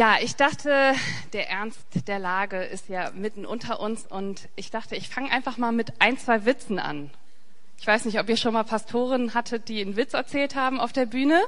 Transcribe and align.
Ja, 0.00 0.18
ich 0.20 0.36
dachte, 0.36 0.94
der 1.32 1.50
Ernst 1.50 1.80
der 2.06 2.20
Lage 2.20 2.62
ist 2.62 2.88
ja 2.88 3.10
mitten 3.14 3.44
unter 3.44 3.80
uns 3.80 4.06
und 4.06 4.48
ich 4.54 4.70
dachte, 4.70 4.94
ich 4.94 5.08
fange 5.08 5.32
einfach 5.32 5.56
mal 5.56 5.72
mit 5.72 5.92
ein, 5.98 6.16
zwei 6.16 6.44
Witzen 6.44 6.78
an. 6.78 7.10
Ich 7.80 7.86
weiß 7.88 8.04
nicht, 8.04 8.20
ob 8.20 8.28
ihr 8.28 8.36
schon 8.36 8.52
mal 8.52 8.62
Pastoren 8.62 9.34
hattet, 9.34 9.68
die 9.68 9.80
einen 9.80 9.96
Witz 9.96 10.14
erzählt 10.14 10.54
haben 10.54 10.78
auf 10.78 10.92
der 10.92 11.06
Bühne, 11.06 11.42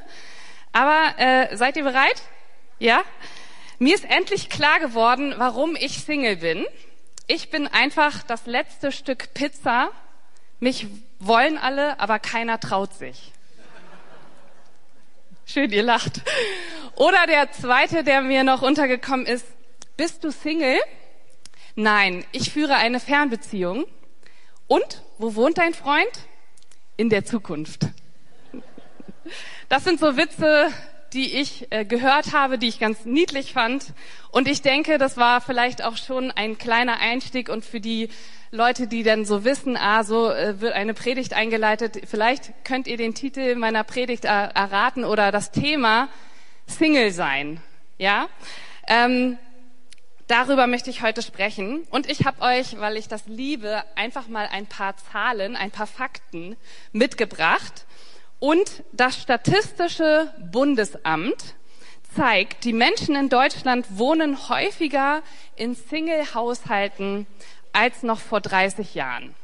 aber 0.72 1.16
äh, 1.18 1.56
seid 1.56 1.76
ihr 1.76 1.84
bereit? 1.84 2.22
Ja? 2.80 3.04
Mir 3.78 3.94
ist 3.94 4.04
endlich 4.04 4.48
klar 4.48 4.80
geworden, 4.80 5.32
warum 5.36 5.76
ich 5.76 6.00
Single 6.00 6.38
bin. 6.38 6.66
Ich 7.28 7.50
bin 7.50 7.68
einfach 7.68 8.24
das 8.24 8.46
letzte 8.46 8.90
Stück 8.90 9.32
Pizza. 9.32 9.92
Mich 10.58 10.88
wollen 11.20 11.56
alle, 11.56 12.00
aber 12.00 12.18
keiner 12.18 12.58
traut 12.58 12.94
sich. 12.94 13.30
Schön, 15.52 15.72
ihr 15.72 15.82
lacht. 15.82 16.20
Oder 16.94 17.26
der 17.26 17.50
zweite, 17.50 18.04
der 18.04 18.22
mir 18.22 18.44
noch 18.44 18.62
untergekommen 18.62 19.26
ist. 19.26 19.44
Bist 19.96 20.22
du 20.22 20.30
Single? 20.30 20.78
Nein, 21.74 22.24
ich 22.30 22.52
führe 22.52 22.76
eine 22.76 23.00
Fernbeziehung. 23.00 23.84
Und 24.68 25.02
wo 25.18 25.34
wohnt 25.34 25.58
dein 25.58 25.74
Freund? 25.74 26.08
In 26.96 27.10
der 27.10 27.24
Zukunft. 27.24 27.88
Das 29.68 29.82
sind 29.82 29.98
so 29.98 30.16
Witze, 30.16 30.68
die 31.14 31.34
ich 31.40 31.66
äh, 31.70 31.84
gehört 31.84 32.32
habe, 32.32 32.56
die 32.56 32.68
ich 32.68 32.78
ganz 32.78 33.04
niedlich 33.04 33.52
fand. 33.52 33.86
Und 34.30 34.46
ich 34.46 34.62
denke, 34.62 34.98
das 34.98 35.16
war 35.16 35.40
vielleicht 35.40 35.82
auch 35.82 35.96
schon 35.96 36.30
ein 36.30 36.58
kleiner 36.58 37.00
Einstieg 37.00 37.48
und 37.48 37.64
für 37.64 37.80
die 37.80 38.10
Leute, 38.52 38.88
die 38.88 39.04
dann 39.04 39.24
so 39.24 39.44
wissen, 39.44 39.76
ah, 39.76 40.02
so 40.02 40.28
äh, 40.28 40.60
wird 40.60 40.72
eine 40.72 40.92
Predigt 40.92 41.34
eingeleitet. 41.34 42.02
Vielleicht 42.06 42.52
könnt 42.64 42.88
ihr 42.88 42.96
den 42.96 43.14
Titel 43.14 43.54
meiner 43.54 43.84
Predigt 43.84 44.24
er 44.24 44.56
erraten 44.56 45.04
oder 45.04 45.30
das 45.30 45.52
Thema 45.52 46.08
Single 46.66 47.12
sein. 47.12 47.62
Ja, 47.96 48.28
ähm, 48.88 49.38
darüber 50.26 50.66
möchte 50.66 50.90
ich 50.90 51.02
heute 51.02 51.22
sprechen. 51.22 51.86
Und 51.90 52.10
ich 52.10 52.26
habe 52.26 52.42
euch, 52.42 52.80
weil 52.80 52.96
ich 52.96 53.06
das 53.06 53.22
liebe, 53.28 53.84
einfach 53.94 54.26
mal 54.26 54.48
ein 54.50 54.66
paar 54.66 54.96
Zahlen, 54.96 55.54
ein 55.54 55.70
paar 55.70 55.86
Fakten 55.86 56.56
mitgebracht. 56.90 57.86
Und 58.40 58.82
das 58.90 59.22
Statistische 59.22 60.34
Bundesamt 60.50 61.54
zeigt, 62.16 62.64
die 62.64 62.72
Menschen 62.72 63.14
in 63.14 63.28
Deutschland 63.28 63.86
wohnen 63.96 64.48
häufiger 64.48 65.22
in 65.54 65.76
Single-Haushalten 65.76 67.28
als 67.72 68.02
noch 68.02 68.20
vor 68.20 68.40
30 68.40 68.94
Jahren. 68.94 69.34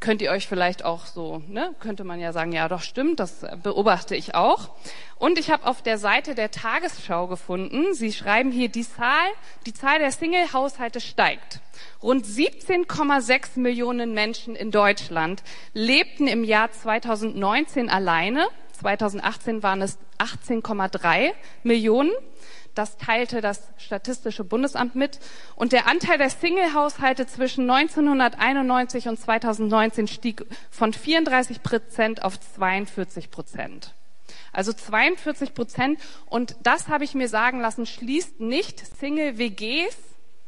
Könnt 0.00 0.22
ihr 0.22 0.30
euch 0.30 0.48
vielleicht 0.48 0.82
auch 0.82 1.04
so, 1.04 1.42
ne, 1.46 1.74
könnte 1.78 2.04
man 2.04 2.20
ja 2.20 2.32
sagen, 2.32 2.52
ja 2.52 2.68
doch 2.68 2.80
stimmt, 2.80 3.20
das 3.20 3.44
beobachte 3.62 4.16
ich 4.16 4.34
auch. 4.34 4.70
Und 5.16 5.38
ich 5.38 5.50
habe 5.50 5.66
auf 5.66 5.82
der 5.82 5.98
Seite 5.98 6.34
der 6.34 6.50
Tagesschau 6.50 7.26
gefunden, 7.26 7.92
Sie 7.92 8.10
schreiben 8.10 8.50
hier, 8.50 8.70
die 8.70 8.88
Zahl, 8.88 9.28
die 9.66 9.74
Zahl 9.74 9.98
der 9.98 10.10
Single-Haushalte 10.10 11.02
steigt. 11.02 11.60
Rund 12.02 12.24
17,6 12.24 13.60
Millionen 13.60 14.14
Menschen 14.14 14.56
in 14.56 14.70
Deutschland 14.70 15.42
lebten 15.74 16.26
im 16.28 16.44
Jahr 16.44 16.72
2019 16.72 17.90
alleine. 17.90 18.48
2018 18.80 19.62
waren 19.62 19.82
es 19.82 19.98
18,3 20.18 21.32
Millionen. 21.62 22.12
Das 22.74 22.96
teilte 22.96 23.40
das 23.40 23.62
Statistische 23.78 24.44
Bundesamt 24.44 24.94
mit. 24.94 25.18
Und 25.56 25.72
der 25.72 25.86
Anteil 25.86 26.18
der 26.18 26.30
Single-Haushalte 26.30 27.26
zwischen 27.26 27.68
1991 27.68 29.08
und 29.08 29.18
2019 29.18 30.06
stieg 30.08 30.44
von 30.70 30.92
34 30.92 31.62
Prozent 31.62 32.22
auf 32.22 32.38
42 32.38 33.30
Prozent. 33.30 33.94
Also 34.52 34.72
42 34.72 35.54
Prozent. 35.54 36.00
Und 36.26 36.56
das 36.62 36.88
habe 36.88 37.04
ich 37.04 37.14
mir 37.14 37.28
sagen 37.28 37.60
lassen, 37.60 37.86
schließt 37.86 38.40
nicht 38.40 38.80
Single-WGs 38.98 39.96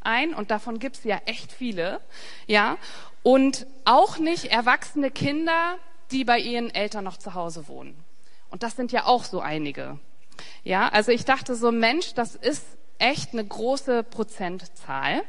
ein. 0.00 0.34
Und 0.34 0.50
davon 0.50 0.78
gibt 0.78 0.96
es 0.96 1.04
ja 1.04 1.20
echt 1.26 1.52
viele. 1.52 2.00
Ja. 2.46 2.78
Und 3.22 3.66
auch 3.84 4.18
nicht 4.18 4.46
erwachsene 4.46 5.10
Kinder, 5.10 5.78
die 6.10 6.24
bei 6.24 6.38
ihren 6.38 6.74
Eltern 6.74 7.04
noch 7.04 7.16
zu 7.16 7.34
Hause 7.34 7.68
wohnen. 7.68 7.96
Und 8.50 8.62
das 8.62 8.76
sind 8.76 8.92
ja 8.92 9.06
auch 9.06 9.24
so 9.24 9.40
einige. 9.40 9.98
Ja, 10.64 10.88
also 10.88 11.12
ich 11.12 11.24
dachte 11.24 11.54
so, 11.54 11.72
Mensch, 11.72 12.14
das 12.14 12.34
ist 12.34 12.64
echt 12.98 13.32
eine 13.32 13.44
große 13.44 14.04
Prozentzahl. 14.04 15.22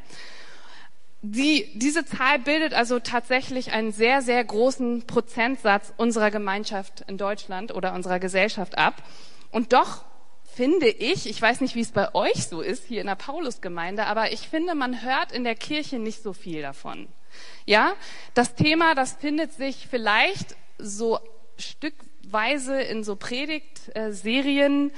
Die, 1.22 1.72
diese 1.76 2.06
Zahl 2.06 2.40
bildet 2.40 2.74
also 2.74 3.00
tatsächlich 3.00 3.72
einen 3.72 3.94
sehr, 3.94 4.22
sehr 4.22 4.44
großen 4.44 5.08
Prozentsatz 5.08 5.94
unserer 5.96 6.32
Gemeinschaft 6.32 7.06
in 7.08 7.18
Deutschland 7.18 7.74
oder 7.74 7.94
unserer 7.94 8.20
Gesellschaft 8.20 8.78
ab. 8.78 9.02
Und 9.50 9.72
doch 9.72 10.04
finde 10.54 10.88
ich, 10.88 11.28
ich 11.28 11.42
weiß 11.42 11.62
nicht, 11.62 11.76
wie 11.76 11.82
es 11.82 11.92
bei 11.92 12.14
euch 12.14 12.48
so 12.48 12.62
ist, 12.62 12.86
hier 12.86 13.02
in 13.02 13.08
der 13.08 13.16
Paulusgemeinde, 13.16 14.06
aber 14.06 14.32
ich 14.34 14.48
finde, 14.50 14.76
man 14.76 15.02
hört 15.02 15.32
in 15.32 15.44
der 15.44 15.56
Kirche 15.56 15.98
nicht 15.98 16.22
so 16.22 16.34
viel 16.34 16.62
davon. 16.62 17.08
Ja, 17.66 17.94
das 18.34 18.56
Thema, 18.56 18.94
das 18.94 19.14
findet 19.14 19.54
sich 19.54 19.88
vielleicht 19.90 20.56
so 20.78 21.20
stückweise 22.24 22.82
in 22.82 23.04
so 23.04 23.18
Predigtserien 23.18 24.92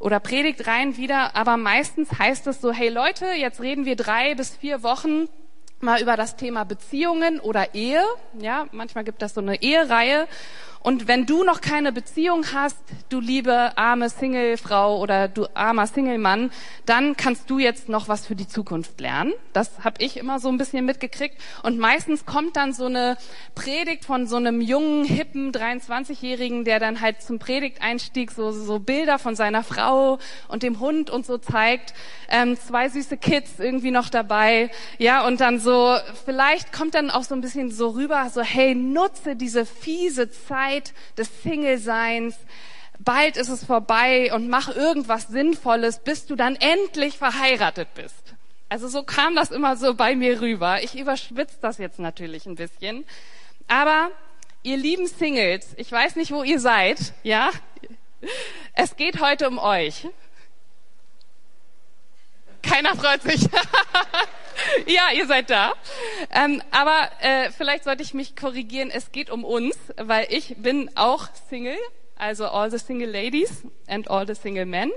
oder 0.00 0.18
Predigtreihen 0.18 0.96
wieder, 0.96 1.36
aber 1.36 1.56
meistens 1.56 2.18
heißt 2.18 2.48
es 2.48 2.60
so, 2.60 2.72
hey 2.72 2.88
Leute, 2.88 3.26
jetzt 3.26 3.60
reden 3.60 3.84
wir 3.84 3.94
drei 3.94 4.34
bis 4.34 4.56
vier 4.56 4.82
Wochen 4.82 5.28
mal 5.80 6.02
über 6.02 6.16
das 6.16 6.36
Thema 6.36 6.64
Beziehungen 6.64 7.38
oder 7.38 7.74
Ehe. 7.74 8.02
Ja, 8.38 8.66
manchmal 8.72 9.04
gibt 9.04 9.22
das 9.22 9.34
so 9.34 9.40
eine 9.40 9.62
Ehereihe 9.62 10.26
und 10.82 11.06
wenn 11.06 11.26
du 11.26 11.44
noch 11.44 11.60
keine 11.60 11.92
Beziehung 11.92 12.44
hast, 12.52 12.76
du 13.08 13.20
liebe 13.20 13.76
arme 13.78 14.08
Singlefrau 14.08 14.98
oder 14.98 15.28
du 15.28 15.46
armer 15.54 15.86
Singlemann, 15.86 16.50
dann 16.86 17.16
kannst 17.16 17.48
du 17.50 17.60
jetzt 17.60 17.88
noch 17.88 18.08
was 18.08 18.26
für 18.26 18.34
die 18.34 18.48
Zukunft 18.48 19.00
lernen. 19.00 19.32
Das 19.52 19.84
habe 19.84 20.02
ich 20.02 20.16
immer 20.16 20.40
so 20.40 20.48
ein 20.48 20.58
bisschen 20.58 20.84
mitgekriegt. 20.84 21.36
Und 21.62 21.78
meistens 21.78 22.26
kommt 22.26 22.56
dann 22.56 22.72
so 22.72 22.86
eine 22.86 23.16
Predigt 23.54 24.04
von 24.04 24.26
so 24.26 24.36
einem 24.36 24.60
jungen, 24.60 25.04
hippen 25.04 25.52
23-Jährigen, 25.52 26.64
der 26.64 26.80
dann 26.80 27.00
halt 27.00 27.22
zum 27.22 27.38
Predigteinstieg 27.38 28.32
so, 28.32 28.50
so 28.50 28.80
Bilder 28.80 29.20
von 29.20 29.36
seiner 29.36 29.62
Frau 29.62 30.18
und 30.48 30.64
dem 30.64 30.80
Hund 30.80 31.10
und 31.10 31.24
so 31.24 31.38
zeigt. 31.38 31.94
Ähm, 32.28 32.58
zwei 32.58 32.88
süße 32.88 33.18
Kids 33.18 33.60
irgendwie 33.60 33.92
noch 33.92 34.08
dabei. 34.08 34.70
Ja, 34.98 35.24
und 35.26 35.40
dann 35.40 35.60
so, 35.60 35.96
vielleicht 36.24 36.72
kommt 36.72 36.96
dann 36.96 37.10
auch 37.10 37.22
so 37.22 37.36
ein 37.36 37.40
bisschen 37.40 37.70
so 37.70 37.90
rüber, 37.90 38.28
so, 38.30 38.42
hey, 38.42 38.74
nutze 38.74 39.36
diese 39.36 39.64
fiese 39.64 40.30
Zeit 40.30 40.71
Zeit 40.72 40.92
des 41.16 41.42
Single-Seins. 41.42 42.36
Bald 42.98 43.36
ist 43.36 43.48
es 43.48 43.64
vorbei 43.64 44.32
und 44.32 44.48
mach 44.48 44.74
irgendwas 44.74 45.28
Sinnvolles, 45.28 46.00
bis 46.00 46.26
du 46.26 46.36
dann 46.36 46.56
endlich 46.56 47.18
verheiratet 47.18 47.88
bist. 47.94 48.34
Also 48.68 48.88
so 48.88 49.02
kam 49.02 49.34
das 49.34 49.50
immer 49.50 49.76
so 49.76 49.94
bei 49.94 50.14
mir 50.14 50.40
rüber. 50.40 50.82
Ich 50.82 50.98
überschwitze 50.98 51.56
das 51.60 51.78
jetzt 51.78 51.98
natürlich 51.98 52.46
ein 52.46 52.54
bisschen. 52.54 53.04
Aber 53.68 54.10
ihr 54.62 54.76
lieben 54.76 55.06
Singles, 55.06 55.74
ich 55.76 55.90
weiß 55.90 56.16
nicht, 56.16 56.32
wo 56.32 56.42
ihr 56.42 56.60
seid, 56.60 57.12
ja? 57.22 57.50
Es 58.74 58.96
geht 58.96 59.20
heute 59.20 59.48
um 59.48 59.58
euch. 59.58 60.06
Keiner 62.62 62.94
freut 62.94 63.22
sich. 63.22 63.40
ja, 64.86 65.08
ihr 65.14 65.26
seid 65.26 65.50
da. 65.50 65.72
Ähm, 66.30 66.62
aber 66.70 67.10
äh, 67.20 67.50
vielleicht 67.50 67.84
sollte 67.84 68.02
ich 68.02 68.14
mich 68.14 68.36
korrigieren. 68.36 68.90
Es 68.90 69.12
geht 69.12 69.30
um 69.30 69.44
uns, 69.44 69.76
weil 69.96 70.26
ich 70.30 70.56
bin 70.58 70.90
auch 70.96 71.28
Single. 71.48 71.78
Also 72.16 72.46
all 72.46 72.70
the 72.70 72.78
single 72.78 73.10
ladies 73.10 73.64
and 73.88 74.08
all 74.08 74.26
the 74.26 74.34
single 74.34 74.66
men. 74.66 74.92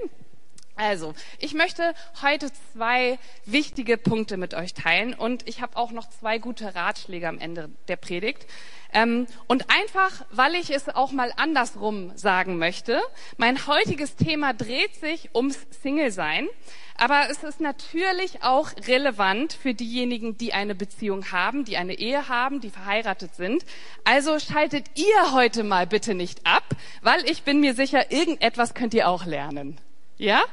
Also, 0.78 1.16
ich 1.40 1.54
möchte 1.54 1.94
heute 2.22 2.52
zwei 2.74 3.18
wichtige 3.46 3.98
Punkte 3.98 4.36
mit 4.36 4.54
euch 4.54 4.74
teilen 4.74 5.14
und 5.14 5.48
ich 5.48 5.62
habe 5.62 5.78
auch 5.78 5.92
noch 5.92 6.10
zwei 6.10 6.38
gute 6.38 6.76
Ratschläge 6.76 7.30
am 7.30 7.40
Ende 7.40 7.70
der 7.88 7.96
Predigt. 7.96 8.46
Ähm, 8.94 9.26
und 9.48 9.70
einfach, 9.70 10.26
weil 10.32 10.54
ich 10.56 10.72
es 10.72 10.90
auch 10.90 11.14
mal 11.14 11.32
andersrum 11.38 12.12
sagen 12.16 12.58
möchte, 12.58 13.02
mein 13.38 13.68
heutiges 13.68 14.18
Thema 14.18 14.54
dreht 14.54 14.96
sich 14.96 15.30
ums 15.34 15.66
Single-Sein, 15.82 16.50
aber 16.98 17.30
es 17.30 17.44
ist 17.44 17.60
natürlich 17.60 18.44
auch 18.44 18.72
relevant 18.88 19.54
für 19.54 19.74
diejenigen, 19.74 20.38
die 20.38 20.54
eine 20.54 20.76
Beziehung 20.76 21.32
haben, 21.32 21.66
die 21.66 21.78
eine 21.78 21.94
Ehe 21.94 22.30
haben, 22.30 22.62
die 22.62 22.70
verheiratet 22.70 23.36
sind. 23.36 23.66
Also 24.06 24.40
schaltet 24.40 24.86
ihr 24.96 25.34
heute 25.34 25.64
mal 25.64 25.88
bitte 25.88 26.14
nicht 26.14 26.46
ab, 26.46 26.64
weil 27.02 27.24
ich 27.30 27.44
bin 27.44 27.60
mir 27.60 27.74
sicher, 27.74 28.12
irgendetwas 28.12 28.74
könnt 28.74 28.94
ihr 28.94 29.10
auch 29.10 29.26
lernen. 29.26 29.78
Ja? 30.18 30.44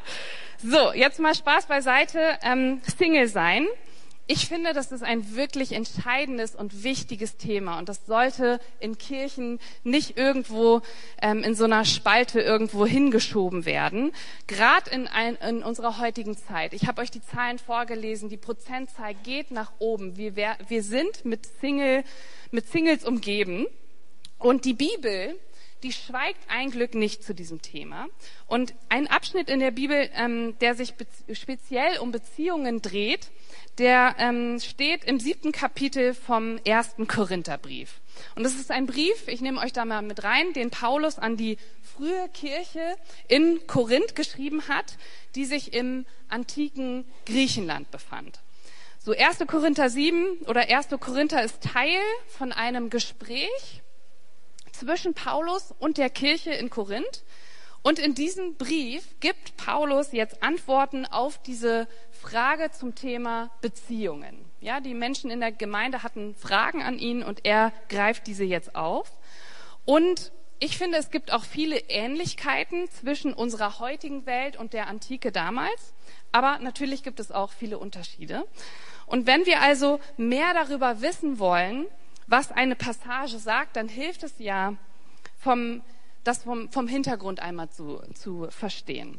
So, 0.58 0.92
jetzt 0.92 1.20
mal 1.20 1.34
Spaß 1.34 1.66
beiseite. 1.66 2.38
Ähm, 2.42 2.80
Single 2.96 3.28
sein. 3.28 3.66
Ich 4.28 4.46
finde, 4.46 4.72
das 4.72 4.92
ist 4.92 5.02
ein 5.02 5.34
wirklich 5.34 5.72
entscheidendes 5.72 6.54
und 6.54 6.84
wichtiges 6.84 7.36
Thema 7.38 7.78
und 7.78 7.88
das 7.88 8.06
sollte 8.06 8.60
in 8.78 8.96
Kirchen 8.96 9.58
nicht 9.82 10.16
irgendwo 10.16 10.80
ähm, 11.20 11.42
in 11.42 11.56
so 11.56 11.64
einer 11.64 11.84
Spalte 11.84 12.40
irgendwo 12.40 12.86
hingeschoben 12.86 13.64
werden. 13.64 14.12
Gerade 14.46 14.90
in, 14.90 15.08
in 15.46 15.64
unserer 15.64 15.98
heutigen 15.98 16.36
Zeit. 16.36 16.72
Ich 16.72 16.86
habe 16.86 17.02
euch 17.02 17.10
die 17.10 17.20
Zahlen 17.20 17.58
vorgelesen. 17.58 18.28
Die 18.28 18.36
Prozentzahl 18.36 19.14
geht 19.14 19.50
nach 19.50 19.72
oben. 19.80 20.16
Wir, 20.16 20.36
wir 20.36 20.82
sind 20.84 21.24
mit, 21.24 21.44
Single, 21.60 22.04
mit 22.52 22.68
Singles 22.68 23.04
umgeben 23.04 23.66
und 24.38 24.64
die 24.64 24.74
Bibel 24.74 25.36
die 25.82 25.92
schweigt 25.92 26.38
ein 26.48 26.70
Glück 26.70 26.94
nicht 26.94 27.24
zu 27.24 27.34
diesem 27.34 27.60
Thema. 27.60 28.06
Und 28.46 28.72
ein 28.88 29.08
Abschnitt 29.08 29.50
in 29.50 29.58
der 29.58 29.72
Bibel, 29.72 30.08
ähm, 30.14 30.56
der 30.60 30.74
sich 30.74 30.94
speziell 31.32 31.98
um 31.98 32.12
Beziehungen 32.12 32.82
dreht, 32.82 33.30
der 33.78 34.16
ähm, 34.18 34.60
steht 34.60 35.04
im 35.04 35.18
siebten 35.18 35.52
Kapitel 35.52 36.14
vom 36.14 36.58
ersten 36.64 37.08
Korintherbrief. 37.08 38.00
Und 38.34 38.44
das 38.44 38.54
ist 38.54 38.70
ein 38.70 38.86
Brief, 38.86 39.26
ich 39.28 39.40
nehme 39.40 39.60
euch 39.60 39.72
da 39.72 39.84
mal 39.84 40.02
mit 40.02 40.24
rein, 40.24 40.52
den 40.52 40.70
Paulus 40.70 41.18
an 41.18 41.36
die 41.36 41.56
frühe 41.82 42.28
Kirche 42.34 42.96
in 43.28 43.66
Korinth 43.66 44.14
geschrieben 44.14 44.68
hat, 44.68 44.96
die 45.34 45.44
sich 45.44 45.72
im 45.72 46.04
antiken 46.28 47.04
Griechenland 47.26 47.90
befand. 47.90 48.40
So 48.98 49.12
1. 49.12 49.38
Korinther 49.48 49.90
7 49.90 50.42
oder 50.46 50.68
1. 50.68 50.88
Korinther 51.00 51.42
ist 51.42 51.60
Teil 51.62 51.98
von 52.28 52.52
einem 52.52 52.88
Gespräch 52.88 53.82
zwischen 54.72 55.14
Paulus 55.14 55.74
und 55.78 55.98
der 55.98 56.10
Kirche 56.10 56.52
in 56.52 56.70
Korinth. 56.70 57.24
Und 57.82 57.98
in 57.98 58.14
diesem 58.14 58.54
Brief 58.54 59.02
gibt 59.18 59.56
Paulus 59.56 60.12
jetzt 60.12 60.42
Antworten 60.42 61.04
auf 61.04 61.42
diese 61.42 61.88
Frage 62.22 62.70
zum 62.70 62.94
Thema 62.94 63.50
Beziehungen. 63.60 64.44
Ja, 64.60 64.78
die 64.78 64.94
Menschen 64.94 65.28
in 65.28 65.40
der 65.40 65.50
Gemeinde 65.50 66.04
hatten 66.04 66.36
Fragen 66.36 66.80
an 66.80 66.98
ihn 66.98 67.24
und 67.24 67.44
er 67.44 67.72
greift 67.88 68.28
diese 68.28 68.44
jetzt 68.44 68.76
auf. 68.76 69.10
Und 69.84 70.30
ich 70.60 70.78
finde, 70.78 70.98
es 70.98 71.10
gibt 71.10 71.32
auch 71.32 71.42
viele 71.44 71.76
Ähnlichkeiten 71.88 72.88
zwischen 72.88 73.34
unserer 73.34 73.80
heutigen 73.80 74.24
Welt 74.24 74.56
und 74.56 74.72
der 74.72 74.86
Antike 74.86 75.32
damals. 75.32 75.94
Aber 76.30 76.60
natürlich 76.60 77.02
gibt 77.02 77.18
es 77.18 77.32
auch 77.32 77.50
viele 77.50 77.78
Unterschiede. 77.78 78.46
Und 79.06 79.26
wenn 79.26 79.44
wir 79.44 79.60
also 79.60 79.98
mehr 80.16 80.54
darüber 80.54 81.00
wissen 81.00 81.40
wollen, 81.40 81.86
was 82.28 82.52
eine 82.52 82.76
Passage 82.76 83.38
sagt, 83.38 83.74
dann 83.74 83.88
hilft 83.88 84.22
es 84.22 84.38
ja, 84.38 84.74
vom, 85.36 85.82
das 86.22 86.44
vom, 86.44 86.70
vom 86.70 86.86
Hintergrund 86.86 87.40
einmal 87.40 87.68
zu, 87.68 88.00
zu 88.14 88.46
verstehen. 88.50 89.18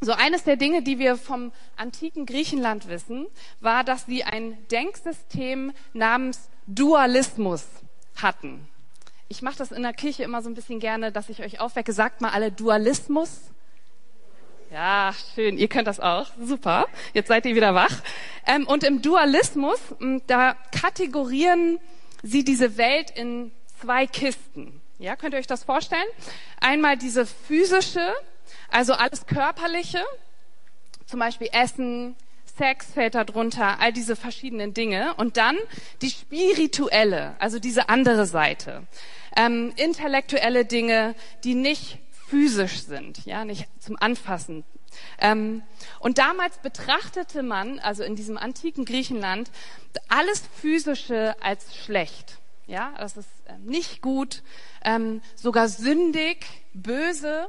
So 0.00 0.12
eines 0.12 0.44
der 0.44 0.56
Dinge, 0.56 0.82
die 0.82 0.98
wir 0.98 1.16
vom 1.16 1.52
antiken 1.76 2.26
Griechenland 2.26 2.88
wissen, 2.88 3.26
war, 3.60 3.82
dass 3.82 4.06
sie 4.06 4.24
ein 4.24 4.58
Denksystem 4.70 5.72
namens 5.94 6.48
Dualismus 6.66 7.64
hatten. 8.16 8.68
Ich 9.28 9.42
mache 9.42 9.56
das 9.58 9.72
in 9.72 9.82
der 9.82 9.92
Kirche 9.92 10.22
immer 10.22 10.42
so 10.42 10.48
ein 10.48 10.54
bisschen 10.54 10.80
gerne, 10.80 11.12
dass 11.12 11.28
ich 11.28 11.42
euch 11.42 11.60
aufwecke. 11.60 11.92
Sagt 11.92 12.20
mal 12.20 12.30
alle 12.30 12.52
Dualismus. 12.52 13.30
Ja, 14.70 15.14
schön. 15.34 15.58
Ihr 15.58 15.68
könnt 15.68 15.88
das 15.88 16.00
auch. 16.00 16.28
Super. 16.42 16.86
Jetzt 17.12 17.28
seid 17.28 17.46
ihr 17.46 17.54
wieder 17.54 17.74
wach. 17.74 18.02
Ähm, 18.46 18.66
und 18.66 18.84
im 18.84 19.02
Dualismus, 19.02 19.78
da 20.26 20.54
kategorieren 20.72 21.78
sie 22.22 22.44
diese 22.44 22.76
Welt 22.76 23.10
in 23.10 23.52
zwei 23.80 24.06
Kisten. 24.06 24.80
Ja, 24.98 25.16
könnt 25.16 25.34
ihr 25.34 25.40
euch 25.40 25.46
das 25.46 25.64
vorstellen? 25.64 26.06
Einmal 26.60 26.96
diese 26.96 27.26
physische, 27.26 28.14
also 28.70 28.92
alles 28.94 29.26
Körperliche, 29.26 30.02
zum 31.06 31.20
Beispiel 31.20 31.48
Essen, 31.52 32.16
Sex 32.56 32.86
fällt 32.92 33.14
da 33.14 33.24
drunter, 33.24 33.80
all 33.80 33.92
diese 33.92 34.16
verschiedenen 34.16 34.74
Dinge. 34.74 35.14
Und 35.16 35.36
dann 35.36 35.56
die 36.02 36.10
spirituelle, 36.10 37.36
also 37.38 37.58
diese 37.58 37.88
andere 37.88 38.26
Seite. 38.26 38.84
Ähm, 39.36 39.72
intellektuelle 39.76 40.64
Dinge, 40.64 41.14
die 41.44 41.54
nicht 41.54 41.98
physisch 42.28 42.82
sind, 42.82 43.24
ja, 43.26 43.44
nicht 43.44 43.68
zum 43.80 43.96
Anfassen. 44.00 44.64
Ähm, 45.18 45.62
und 46.00 46.18
damals 46.18 46.58
betrachtete 46.58 47.42
man, 47.42 47.78
also 47.78 48.02
in 48.02 48.16
diesem 48.16 48.38
antiken 48.38 48.84
Griechenland, 48.84 49.50
alles 50.08 50.42
Physische 50.60 51.36
als 51.40 51.76
schlecht. 51.76 52.38
Ja, 52.66 52.94
das 52.98 53.16
ist 53.16 53.28
ähm, 53.46 53.64
nicht 53.64 54.00
gut, 54.02 54.42
ähm, 54.82 55.20
sogar 55.36 55.68
sündig, 55.68 56.46
böse. 56.72 57.48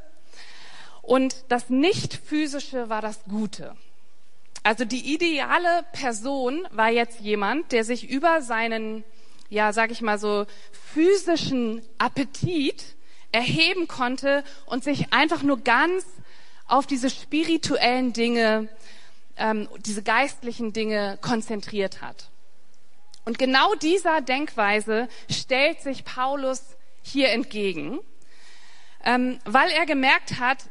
Und 1.07 1.45
das 1.47 1.69
Nicht-Physische 1.69 2.89
war 2.89 3.01
das 3.01 3.23
Gute. 3.29 3.77
Also 4.63 4.83
die 4.83 5.13
ideale 5.13 5.85
Person 5.93 6.67
war 6.71 6.89
jetzt 6.89 7.21
jemand, 7.21 7.71
der 7.71 7.85
sich 7.85 8.09
über 8.09 8.41
seinen, 8.41 9.05
ja, 9.49 9.71
sag 9.71 9.91
ich 9.91 10.01
mal 10.01 10.19
so, 10.19 10.45
physischen 10.93 11.81
Appetit 11.97 12.97
erheben 13.31 13.87
konnte 13.87 14.43
und 14.65 14.83
sich 14.83 15.13
einfach 15.13 15.43
nur 15.43 15.61
ganz 15.61 16.05
auf 16.67 16.85
diese 16.85 17.09
spirituellen 17.09 18.11
Dinge, 18.11 18.67
ähm, 19.37 19.69
diese 19.85 20.03
geistlichen 20.03 20.73
Dinge 20.73 21.17
konzentriert 21.21 22.01
hat. 22.01 22.31
Und 23.23 23.39
genau 23.39 23.75
dieser 23.75 24.19
Denkweise 24.19 25.07
stellt 25.31 25.79
sich 25.79 26.03
Paulus 26.03 26.63
hier 27.01 27.29
entgegen, 27.29 28.01
ähm, 29.05 29.39
weil 29.45 29.69
er 29.71 29.85
gemerkt 29.85 30.41
hat, 30.41 30.65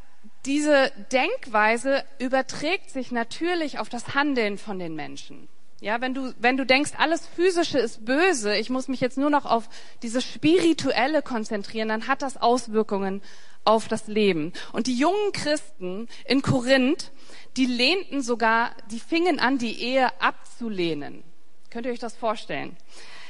diese 0.47 0.93
Denkweise 1.13 2.05
überträgt 2.19 2.91
sich 2.91 3.11
natürlich 3.11 3.79
auf 3.79 3.89
das 3.89 4.15
Handeln 4.15 4.59
von 4.59 4.79
den 4.79 4.95
Menschen. 4.95 5.49
Ja, 5.81 6.01
wenn 6.01 6.15
du, 6.15 6.33
wenn 6.39 6.57
du 6.57 6.65
denkst, 6.65 6.93
alles 6.97 7.27
Physische 7.27 7.79
ist 7.79 8.05
böse, 8.05 8.57
ich 8.57 8.71
muss 8.71 8.89
mich 8.89 9.01
jetzt 9.01 9.19
nur 9.19 9.29
noch 9.29 9.45
auf 9.45 9.69
dieses 10.03 10.25
Spirituelle 10.25 11.21
konzentrieren, 11.21 11.89
dann 11.89 12.07
hat 12.09 12.23
das 12.23 12.39
Auswirkungen 12.39 13.21
auf 13.65 13.89
das 13.89 14.07
Leben. 14.07 14.53
Und 14.73 14.87
die 14.87 14.97
jungen 14.97 15.33
Christen 15.33 16.09
in 16.25 16.41
Korinth, 16.41 17.13
die 17.57 17.67
lehnten 17.67 18.23
sogar, 18.23 18.71
die 18.91 19.01
fingen 19.01 19.39
an, 19.39 19.59
die 19.59 19.83
Ehe 19.83 20.09
abzulehnen. 20.21 21.25
Könnt 21.71 21.85
ihr 21.85 21.93
euch 21.93 21.99
das 21.99 22.17
vorstellen? 22.17 22.77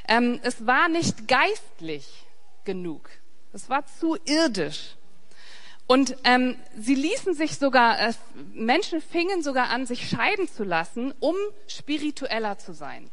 Ähm, 0.07 0.39
es 0.43 0.67
war 0.67 0.89
nicht 0.89 1.27
geistlich 1.27 2.07
genug. 2.65 3.11
Es 3.53 3.69
war 3.69 3.87
zu 3.87 4.17
irdisch. 4.25 4.95
Und 5.87 6.17
ähm, 6.25 6.56
sie 6.77 6.94
ließen 6.94 7.35
sich 7.35 7.59
sogar, 7.59 8.00
äh, 8.00 8.12
Menschen 8.53 9.00
fingen 9.00 9.43
sogar 9.43 9.71
an, 9.71 9.87
sich 9.87 10.09
scheiden 10.09 10.49
zu 10.49 10.65
lassen, 10.65 11.15
um 11.21 11.37
spiritueller 11.69 12.59
zu 12.59 12.73
sein. 12.73 13.11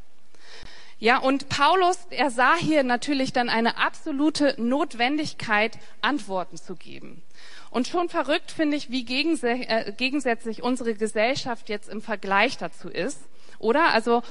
Ja, 0.98 1.18
und 1.18 1.50
Paulus, 1.50 1.98
er 2.12 2.32
sah 2.32 2.56
hier 2.56 2.84
natürlich 2.84 3.34
dann 3.34 3.50
eine 3.50 3.78
absolute 3.78 4.56
Notwendigkeit, 4.58 5.78
Antworten 6.02 6.58
zu 6.58 6.76
geben. 6.76 7.22
Und 7.70 7.88
schon 7.88 8.08
verrückt 8.08 8.52
finde 8.52 8.78
ich, 8.78 8.90
wie 8.90 9.02
äh, 9.04 9.92
gegensätzlich 9.92 10.64
unsere 10.64 10.94
Gesellschaft 10.94 11.70
jetzt 11.70 11.90
im 11.90 12.02
Vergleich 12.02 12.58
dazu 12.58 12.88
ist. 12.88 13.20
Oder? 13.60 13.94
Also 13.94 14.24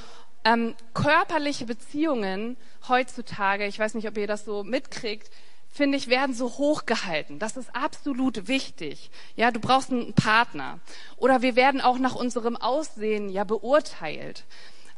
ähm, 0.45 0.75
körperliche 0.95 1.67
Beziehungen 1.67 2.57
heutzutage, 2.89 3.67
ich 3.67 3.79
weiß 3.79 3.95
nicht, 3.95 4.09
ob 4.09 4.17
ihr 4.17 4.27
das 4.27 4.45
so 4.45 4.65
mitkriegt, 4.65 5.31
finde 5.73 5.97
ich, 5.97 6.09
werden 6.09 6.35
so 6.35 6.59
hochgehalten. 6.59 7.39
Das 7.39 7.57
ist 7.57 7.75
absolut 7.75 8.47
wichtig. 8.47 9.11
Ja, 9.37 9.51
du 9.51 9.59
brauchst 9.59 9.91
einen 9.91 10.13
Partner. 10.13 10.79
Oder 11.17 11.43
wir 11.43 11.57
werden 11.57 11.81
auch 11.81 11.99
nach 11.99 12.15
unserem 12.15 12.57
Aussehen 12.57 13.31
ja 13.31 13.45
beurteilt. 13.45 14.45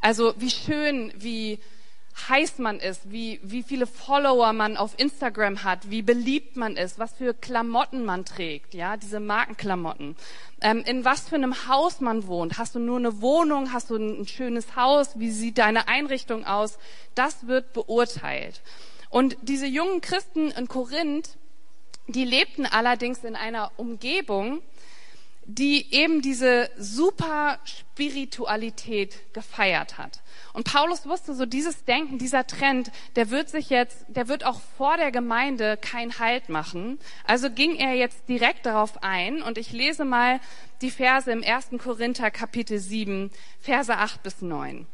Also 0.00 0.34
wie 0.36 0.50
schön, 0.50 1.12
wie 1.16 1.60
heiß 2.28 2.58
man 2.58 2.78
ist, 2.78 3.10
wie, 3.10 3.40
wie 3.42 3.62
viele 3.62 3.86
Follower 3.86 4.52
man 4.52 4.76
auf 4.76 4.98
Instagram 4.98 5.64
hat, 5.64 5.90
wie 5.90 6.02
beliebt 6.02 6.56
man 6.56 6.76
ist, 6.76 6.98
was 6.98 7.14
für 7.14 7.34
Klamotten 7.34 8.04
man 8.04 8.24
trägt, 8.24 8.74
ja, 8.74 8.96
diese 8.96 9.18
Markenklamotten, 9.18 10.16
ähm, 10.60 10.82
in 10.86 11.04
was 11.04 11.28
für 11.28 11.34
einem 11.34 11.66
Haus 11.68 12.00
man 12.00 12.26
wohnt. 12.26 12.58
Hast 12.58 12.74
du 12.74 12.78
nur 12.78 12.98
eine 12.98 13.20
Wohnung, 13.20 13.72
hast 13.72 13.90
du 13.90 13.96
ein, 13.96 14.20
ein 14.20 14.26
schönes 14.28 14.76
Haus, 14.76 15.18
wie 15.18 15.30
sieht 15.30 15.58
deine 15.58 15.88
Einrichtung 15.88 16.44
aus? 16.46 16.78
Das 17.14 17.46
wird 17.46 17.72
beurteilt. 17.72 18.62
Und 19.14 19.36
diese 19.42 19.66
jungen 19.66 20.00
Christen 20.00 20.50
in 20.50 20.66
Korinth, 20.66 21.36
die 22.08 22.24
lebten 22.24 22.66
allerdings 22.66 23.22
in 23.22 23.36
einer 23.36 23.70
Umgebung, 23.76 24.60
die 25.44 25.94
eben 25.94 26.20
diese 26.20 26.68
super 26.76 27.60
Spiritualität 27.62 29.32
gefeiert 29.32 29.98
hat. 29.98 30.20
Und 30.52 30.64
Paulus 30.64 31.06
wusste 31.06 31.32
so, 31.32 31.46
dieses 31.46 31.84
Denken, 31.84 32.18
dieser 32.18 32.44
Trend, 32.48 32.90
der 33.14 33.30
wird 33.30 33.50
sich 33.50 33.70
jetzt, 33.70 34.04
der 34.08 34.26
wird 34.26 34.44
auch 34.44 34.60
vor 34.76 34.96
der 34.96 35.12
Gemeinde 35.12 35.76
keinen 35.76 36.18
Halt 36.18 36.48
machen. 36.48 36.98
Also 37.24 37.50
ging 37.50 37.76
er 37.76 37.94
jetzt 37.94 38.28
direkt 38.28 38.66
darauf 38.66 39.04
ein 39.04 39.42
und 39.42 39.58
ich 39.58 39.70
lese 39.70 40.04
mal 40.04 40.40
die 40.80 40.90
Verse 40.90 41.30
im 41.30 41.44
1. 41.44 41.68
Korinther 41.80 42.32
Kapitel 42.32 42.80
7, 42.80 43.30
Verse 43.60 43.96
8 43.96 44.24
bis 44.24 44.42
9. 44.42 44.88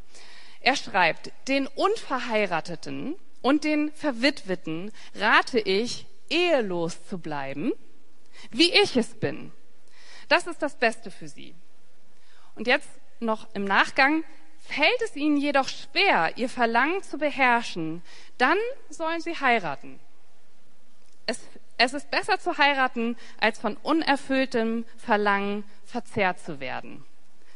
Er 0.59 0.75
schreibt, 0.75 1.31
den 1.47 1.65
Unverheirateten 1.65 3.15
und 3.41 3.63
den 3.63 3.91
Verwitweten 3.93 4.91
rate 5.15 5.59
ich, 5.59 6.05
ehelos 6.29 7.05
zu 7.07 7.17
bleiben, 7.17 7.73
wie 8.51 8.71
ich 8.71 8.95
es 8.95 9.13
bin 9.15 9.51
das 10.31 10.47
ist 10.47 10.61
das 10.61 10.75
Beste 10.75 11.11
für 11.11 11.27
sie. 11.27 11.53
Und 12.55 12.65
jetzt 12.65 12.89
noch 13.19 13.47
im 13.53 13.65
Nachgang, 13.65 14.23
fällt 14.59 15.01
es 15.03 15.15
ihnen 15.15 15.35
jedoch 15.35 15.67
schwer, 15.67 16.37
ihr 16.37 16.47
Verlangen 16.47 17.03
zu 17.03 17.17
beherrschen, 17.17 18.01
dann 18.37 18.57
sollen 18.89 19.19
sie 19.19 19.35
heiraten. 19.35 19.99
Es, 21.25 21.41
es 21.77 21.93
ist 21.93 22.09
besser 22.11 22.39
zu 22.39 22.57
heiraten, 22.57 23.17
als 23.41 23.59
von 23.59 23.75
unerfülltem 23.77 24.85
Verlangen 24.97 25.65
verzehrt 25.85 26.39
zu 26.39 26.61
werden. 26.61 27.03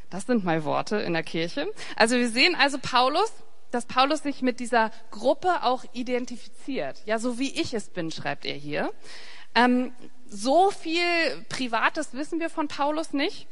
Das 0.09 0.25
sind 0.25 0.43
mal 0.43 0.65
Worte 0.65 0.97
in 0.97 1.13
der 1.13 1.23
Kirche. 1.23 1.71
Also 1.95 2.17
wir 2.17 2.29
sehen 2.29 2.55
also 2.55 2.77
Paulus, 2.77 3.31
dass 3.71 3.85
Paulus 3.85 4.23
sich 4.23 4.41
mit 4.41 4.59
dieser 4.59 4.91
Gruppe 5.11 5.63
auch 5.63 5.83
identifiziert. 5.93 7.01
Ja, 7.05 7.19
so 7.19 7.39
wie 7.39 7.51
ich 7.59 7.73
es 7.73 7.89
bin, 7.89 8.11
schreibt 8.11 8.45
er 8.45 8.55
hier. 8.55 8.91
Ähm, 9.53 9.93
so 10.27 10.71
viel 10.71 11.01
Privates 11.49 12.13
wissen 12.13 12.39
wir 12.39 12.49
von 12.49 12.67
Paulus 12.67 13.13
nicht. 13.13 13.47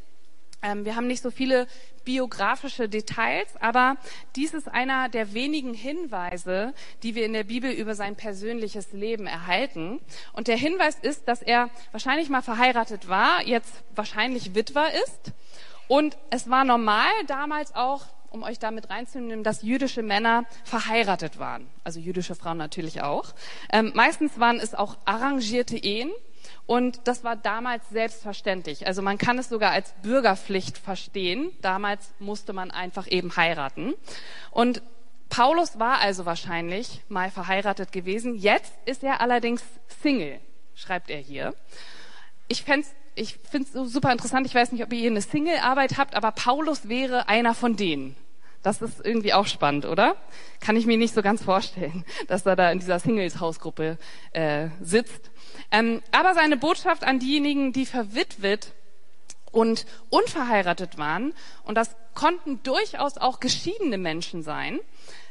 Ähm, 0.64 0.86
wir 0.86 0.96
haben 0.96 1.08
nicht 1.08 1.22
so 1.22 1.30
viele 1.30 1.68
biografische 2.06 2.90
Details, 2.90 3.50
aber 3.60 3.98
dies 4.36 4.54
ist 4.54 4.68
einer 4.68 5.10
der 5.10 5.34
wenigen 5.34 5.74
Hinweise, 5.74 6.74
die 7.04 7.16
wir 7.16 7.26
in 7.26 7.34
der 7.34 7.44
Bibel 7.44 7.72
über 7.72 7.96
sein 7.96 8.16
persönliches 8.16 8.94
Leben 8.94 9.28
erhalten. 9.28 10.00
Und 10.32 10.48
der 10.48 10.58
Hinweis 10.58 10.98
ist, 11.02 11.28
dass 11.28 11.42
er 11.42 11.70
wahrscheinlich 11.92 12.30
mal 12.30 12.42
verheiratet 12.42 13.08
war, 13.08 13.46
jetzt 13.46 13.84
wahrscheinlich 13.96 14.56
Witwer 14.56 14.94
ist. 15.04 15.34
Und 15.88 16.18
es 16.30 16.50
war 16.50 16.64
normal 16.64 17.12
damals 17.28 17.76
auch, 17.76 18.06
um 18.34 18.44
euch 18.44 18.60
damit 18.60 18.90
reinzunehmen, 18.90 19.44
dass 19.44 19.62
jüdische 19.62 20.02
Männer 20.02 20.46
verheiratet 20.64 21.40
waren. 21.40 21.68
Also 21.84 22.00
jüdische 22.00 22.36
Frauen 22.36 22.58
natürlich 22.58 23.02
auch. 23.02 23.34
Ähm, 23.72 23.92
meistens 23.96 24.40
waren 24.40 24.60
es 24.60 24.74
auch 24.74 24.98
arrangierte 25.06 25.78
Ehen. 25.78 26.12
Und 26.66 27.08
das 27.08 27.24
war 27.24 27.36
damals 27.36 27.88
selbstverständlich. 27.90 28.88
Also 28.88 29.02
man 29.02 29.18
kann 29.18 29.38
es 29.38 29.50
sogar 29.50 29.72
als 29.72 29.94
Bürgerpflicht 30.02 30.78
verstehen. 30.78 31.52
Damals 31.62 32.12
musste 32.20 32.54
man 32.54 32.72
einfach 32.72 33.10
eben 33.10 33.36
heiraten. 33.36 33.94
Und 34.52 34.82
Paulus 35.30 35.80
war 35.80 36.00
also 36.00 36.26
wahrscheinlich 36.26 37.02
mal 37.10 37.32
verheiratet 37.32 37.92
gewesen. 37.92 38.36
Jetzt 38.36 38.74
ist 38.86 39.04
er 39.04 39.22
allerdings 39.22 39.64
Single, 40.02 40.40
schreibt 40.76 41.10
er 41.10 41.20
hier. 41.20 41.54
Ich 42.48 42.64
fände 42.64 42.88
ich 43.16 43.38
finde 43.50 43.68
es 43.80 43.94
super 43.94 44.12
interessant. 44.12 44.48
Ich 44.48 44.56
weiß 44.56 44.72
nicht, 44.72 44.84
ob 44.84 44.92
ihr 44.92 45.00
hier 45.00 45.12
eine 45.12 45.22
Single-Arbeit 45.22 45.98
habt, 45.98 46.16
aber 46.16 46.32
Paulus 46.32 46.90
wäre 46.90 47.28
einer 47.28 47.54
von 47.54 47.76
denen. 47.76 48.16
Das 48.64 48.82
ist 48.82 49.06
irgendwie 49.06 49.34
auch 49.34 49.46
spannend, 49.46 49.86
oder? 49.86 50.16
Kann 50.62 50.78
ich 50.78 50.86
mir 50.86 50.98
nicht 50.98 51.14
so 51.14 51.22
ganz 51.22 51.44
vorstellen, 51.44 52.06
dass 52.28 52.46
er 52.46 52.56
da 52.56 52.72
in 52.72 52.80
dieser 52.80 52.98
Singles-Hausgruppe 52.98 53.98
äh, 54.32 54.70
sitzt. 54.82 55.30
Ähm, 55.72 56.02
aber 56.12 56.34
seine 56.34 56.58
Botschaft 56.58 57.04
an 57.04 57.20
diejenigen, 57.20 57.74
die 57.74 57.86
verwitwet 57.86 58.74
und 59.52 59.86
unverheiratet 60.10 60.98
waren, 60.98 61.34
und 61.64 61.76
das 61.76 61.96
konnten 62.16 62.64
durchaus 62.64 63.18
auch 63.18 63.40
geschiedene 63.40 63.98
Menschen 63.98 64.44
sein 64.44 64.80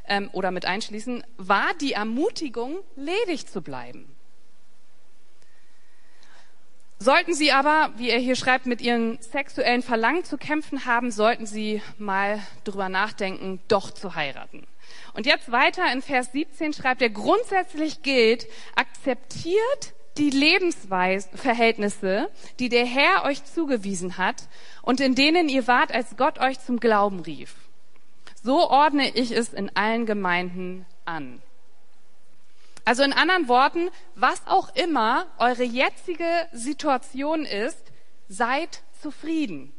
ähm, 0.06 0.28
oder 0.32 0.50
mit 0.50 0.66
einschließen, 0.66 1.24
war 1.38 1.72
die 1.80 1.94
Ermutigung, 1.94 2.78
ledig 2.96 3.46
zu 3.46 3.62
bleiben. 3.62 4.11
Sollten 7.02 7.34
Sie 7.34 7.50
aber, 7.50 7.90
wie 7.96 8.10
er 8.10 8.20
hier 8.20 8.36
schreibt, 8.36 8.66
mit 8.66 8.80
Ihren 8.80 9.20
sexuellen 9.20 9.82
Verlangen 9.82 10.22
zu 10.22 10.38
kämpfen 10.38 10.86
haben, 10.86 11.10
sollten 11.10 11.46
Sie 11.46 11.82
mal 11.98 12.38
drüber 12.62 12.88
nachdenken, 12.88 13.58
doch 13.66 13.90
zu 13.90 14.14
heiraten. 14.14 14.68
Und 15.12 15.26
jetzt 15.26 15.50
weiter 15.50 15.92
in 15.92 16.00
Vers 16.00 16.30
17 16.30 16.72
schreibt 16.72 17.02
er, 17.02 17.10
grundsätzlich 17.10 18.02
gilt, 18.02 18.46
akzeptiert 18.76 19.94
die 20.16 20.30
Lebensverhältnisse, 20.30 22.30
die 22.60 22.68
der 22.68 22.86
Herr 22.86 23.24
euch 23.24 23.44
zugewiesen 23.46 24.16
hat 24.16 24.48
und 24.82 25.00
in 25.00 25.16
denen 25.16 25.48
ihr 25.48 25.66
wart, 25.66 25.92
als 25.92 26.16
Gott 26.16 26.38
euch 26.38 26.60
zum 26.60 26.78
Glauben 26.78 27.18
rief. 27.18 27.56
So 28.44 28.70
ordne 28.70 29.08
ich 29.08 29.32
es 29.32 29.52
in 29.52 29.74
allen 29.74 30.06
Gemeinden 30.06 30.86
an. 31.04 31.42
Also 32.84 33.02
in 33.02 33.12
anderen 33.12 33.48
Worten, 33.48 33.90
was 34.14 34.46
auch 34.46 34.74
immer 34.74 35.26
eure 35.38 35.62
jetzige 35.62 36.48
Situation 36.52 37.44
ist, 37.44 37.92
seid 38.28 38.82
zufrieden. 39.00 39.72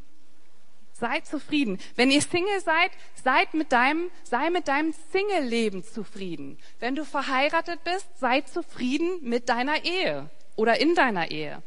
Seid 0.93 1.25
zufrieden. 1.25 1.79
Wenn 1.95 2.11
ihr 2.11 2.21
Single 2.21 2.61
seid, 2.61 2.91
seid 3.21 3.53
mit 3.55 3.71
deinem, 3.71 4.09
sei 4.23 4.49
mit 4.51 4.67
deinem 4.67 4.93
Single-Leben 5.11 5.83
zufrieden. 5.83 6.57
Wenn 6.79 6.95
du 6.95 7.03
verheiratet 7.03 7.83
bist, 7.83 8.07
sei 8.19 8.41
zufrieden 8.41 9.19
mit 9.21 9.49
deiner 9.49 9.83
Ehe 9.83 10.29
oder 10.55 10.79
in 10.79 10.95
deiner 10.95 11.31
Ehe. 11.31 11.61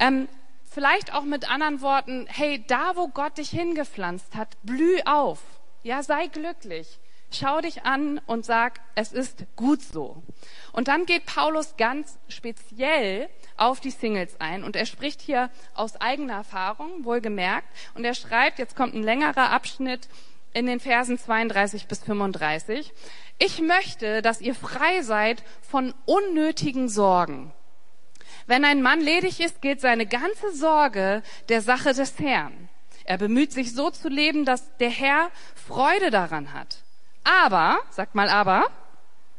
Ähm, 0.00 0.28
vielleicht 0.70 1.12
auch 1.12 1.24
mit 1.24 1.50
anderen 1.50 1.82
Worten, 1.82 2.26
hey, 2.28 2.64
da 2.66 2.96
wo 2.96 3.08
Gott 3.08 3.36
dich 3.36 3.50
hingepflanzt 3.50 4.36
hat, 4.36 4.56
blüh 4.62 5.00
auf. 5.04 5.40
Ja, 5.82 6.02
sei 6.02 6.28
glücklich. 6.28 6.98
Schau 7.34 7.60
dich 7.60 7.84
an 7.84 8.20
und 8.26 8.44
sag, 8.44 8.80
es 8.94 9.12
ist 9.12 9.44
gut 9.56 9.80
so. 9.82 10.22
Und 10.72 10.88
dann 10.88 11.06
geht 11.06 11.24
Paulus 11.24 11.76
ganz 11.76 12.18
speziell 12.28 13.28
auf 13.56 13.80
die 13.80 13.90
Singles 13.90 14.38
ein 14.38 14.64
und 14.64 14.76
er 14.76 14.86
spricht 14.86 15.20
hier 15.22 15.50
aus 15.74 16.00
eigener 16.00 16.34
Erfahrung, 16.34 17.04
wohlgemerkt, 17.04 17.66
und 17.94 18.04
er 18.04 18.14
schreibt, 18.14 18.58
jetzt 18.58 18.76
kommt 18.76 18.94
ein 18.94 19.02
längerer 19.02 19.50
Abschnitt 19.50 20.08
in 20.52 20.66
den 20.66 20.80
Versen 20.80 21.18
32 21.18 21.86
bis 21.86 22.00
35. 22.04 22.92
Ich 23.38 23.60
möchte, 23.60 24.20
dass 24.20 24.40
ihr 24.40 24.54
frei 24.54 25.02
seid 25.02 25.42
von 25.62 25.94
unnötigen 26.04 26.88
Sorgen. 26.88 27.52
Wenn 28.46 28.64
ein 28.64 28.82
Mann 28.82 29.00
ledig 29.00 29.40
ist, 29.40 29.62
gilt 29.62 29.80
seine 29.80 30.06
ganze 30.06 30.52
Sorge 30.54 31.22
der 31.48 31.62
Sache 31.62 31.94
des 31.94 32.18
Herrn. 32.18 32.68
Er 33.04 33.18
bemüht 33.18 33.52
sich 33.52 33.74
so 33.74 33.90
zu 33.90 34.08
leben, 34.08 34.44
dass 34.44 34.76
der 34.76 34.90
Herr 34.90 35.30
Freude 35.54 36.10
daran 36.10 36.52
hat. 36.52 36.81
Aber, 37.24 37.78
sagt 37.90 38.14
mal 38.14 38.28
aber, 38.28 38.70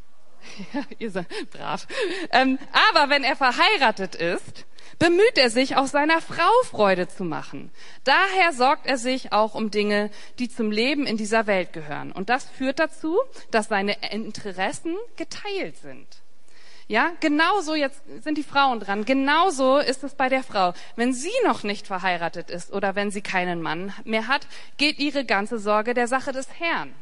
ja, 0.73 0.81
ihr 0.99 1.11
seid 1.11 1.27
brav, 1.51 1.87
ähm, 2.31 2.59
aber 2.91 3.09
wenn 3.09 3.23
er 3.23 3.35
verheiratet 3.35 4.15
ist, 4.15 4.65
bemüht 4.99 5.37
er 5.37 5.49
sich, 5.49 5.75
auch 5.75 5.87
seiner 5.87 6.21
Frau 6.21 6.51
Freude 6.63 7.07
zu 7.07 7.23
machen. 7.23 7.71
Daher 8.03 8.53
sorgt 8.53 8.85
er 8.85 8.97
sich 8.97 9.31
auch 9.31 9.55
um 9.55 9.71
Dinge, 9.71 10.11
die 10.39 10.49
zum 10.49 10.71
Leben 10.71 11.05
in 11.05 11.17
dieser 11.17 11.47
Welt 11.47 11.73
gehören. 11.73 12.11
Und 12.11 12.29
das 12.29 12.49
führt 12.49 12.79
dazu, 12.79 13.17
dass 13.51 13.67
seine 13.67 13.95
Interessen 14.11 14.95
geteilt 15.15 15.77
sind. 15.77 16.07
Ja, 16.87 17.11
genauso 17.21 17.75
jetzt 17.75 18.01
sind 18.23 18.37
die 18.37 18.43
Frauen 18.43 18.79
dran. 18.79 19.05
Genauso 19.05 19.77
ist 19.77 20.03
es 20.03 20.15
bei 20.15 20.27
der 20.27 20.43
Frau. 20.43 20.73
Wenn 20.95 21.13
sie 21.13 21.31
noch 21.45 21.63
nicht 21.63 21.87
verheiratet 21.87 22.49
ist 22.49 22.73
oder 22.73 22.95
wenn 22.95 23.09
sie 23.09 23.21
keinen 23.21 23.61
Mann 23.61 23.93
mehr 24.03 24.27
hat, 24.27 24.47
geht 24.77 24.99
ihre 24.99 25.25
ganze 25.25 25.59
Sorge 25.59 25.93
der 25.93 26.07
Sache 26.07 26.33
des 26.33 26.47
Herrn. 26.59 26.93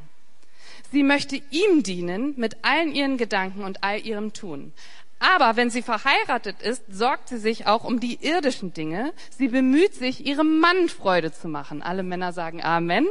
Sie 0.91 1.03
möchte 1.03 1.41
ihm 1.51 1.83
dienen 1.83 2.33
mit 2.37 2.57
allen 2.63 2.93
ihren 2.93 3.17
Gedanken 3.17 3.63
und 3.63 3.83
all 3.83 4.05
ihrem 4.05 4.33
Tun. 4.33 4.73
Aber 5.19 5.55
wenn 5.55 5.69
sie 5.69 5.83
verheiratet 5.83 6.61
ist, 6.61 6.83
sorgt 6.89 7.29
sie 7.29 7.37
sich 7.37 7.67
auch 7.67 7.83
um 7.83 7.99
die 7.99 8.17
irdischen 8.21 8.73
Dinge. 8.73 9.13
Sie 9.37 9.49
bemüht 9.49 9.93
sich, 9.93 10.25
ihrem 10.25 10.59
Mann 10.59 10.89
Freude 10.89 11.31
zu 11.31 11.47
machen. 11.47 11.81
Alle 11.81 12.03
Männer 12.03 12.33
sagen 12.33 12.63
Amen. 12.63 13.07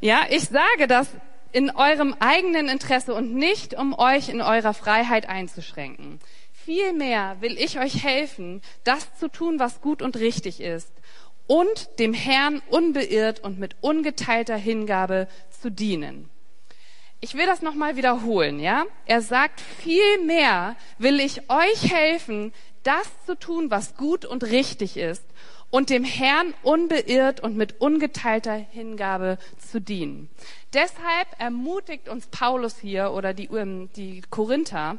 Ja, 0.00 0.22
ich 0.28 0.44
sage 0.44 0.88
das 0.88 1.08
in 1.52 1.70
eurem 1.70 2.14
eigenen 2.18 2.68
Interesse 2.68 3.14
und 3.14 3.32
nicht, 3.32 3.74
um 3.74 3.94
euch 3.94 4.28
in 4.28 4.42
eurer 4.42 4.74
Freiheit 4.74 5.28
einzuschränken. 5.28 6.18
Vielmehr 6.52 7.36
will 7.40 7.56
ich 7.58 7.78
euch 7.78 8.02
helfen, 8.02 8.60
das 8.82 9.14
zu 9.14 9.28
tun, 9.28 9.60
was 9.60 9.80
gut 9.80 10.02
und 10.02 10.16
richtig 10.16 10.60
ist 10.60 10.92
und 11.46 12.00
dem 12.00 12.12
Herrn 12.12 12.60
unbeirrt 12.68 13.40
und 13.40 13.58
mit 13.58 13.76
ungeteilter 13.80 14.56
Hingabe 14.56 15.28
zu 15.48 15.70
dienen. 15.70 16.28
Ich 17.26 17.34
will 17.34 17.46
das 17.46 17.60
nochmal 17.60 17.96
wiederholen, 17.96 18.60
ja? 18.60 18.84
Er 19.04 19.20
sagt, 19.20 19.60
viel 19.60 20.22
mehr 20.26 20.76
will 20.98 21.18
ich 21.18 21.50
euch 21.50 21.92
helfen, 21.92 22.52
das 22.84 23.10
zu 23.26 23.36
tun, 23.36 23.68
was 23.68 23.96
gut 23.96 24.24
und 24.24 24.44
richtig 24.44 24.96
ist 24.96 25.24
und 25.70 25.90
dem 25.90 26.04
Herrn 26.04 26.54
unbeirrt 26.62 27.40
und 27.40 27.56
mit 27.56 27.80
ungeteilter 27.80 28.54
Hingabe 28.54 29.38
zu 29.58 29.80
dienen. 29.80 30.30
Deshalb 30.72 31.26
ermutigt 31.38 32.08
uns 32.08 32.28
Paulus 32.28 32.78
hier 32.78 33.10
oder 33.10 33.34
die, 33.34 33.46
ähm, 33.46 33.90
die 33.96 34.22
Korinther, 34.30 34.98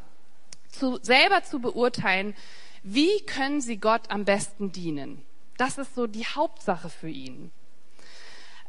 zu, 0.68 1.00
selber 1.02 1.46
zu 1.46 1.60
beurteilen, 1.60 2.36
wie 2.84 3.22
können 3.26 3.62
sie 3.62 3.78
Gott 3.78 4.10
am 4.10 4.26
besten 4.26 4.74
dienen. 4.74 5.22
Das 5.58 5.78
ist 5.78 5.96
so 5.96 6.08
die 6.08 6.26
Hauptsache 6.26 6.90
für 6.90 7.08
ihn. 7.08 7.52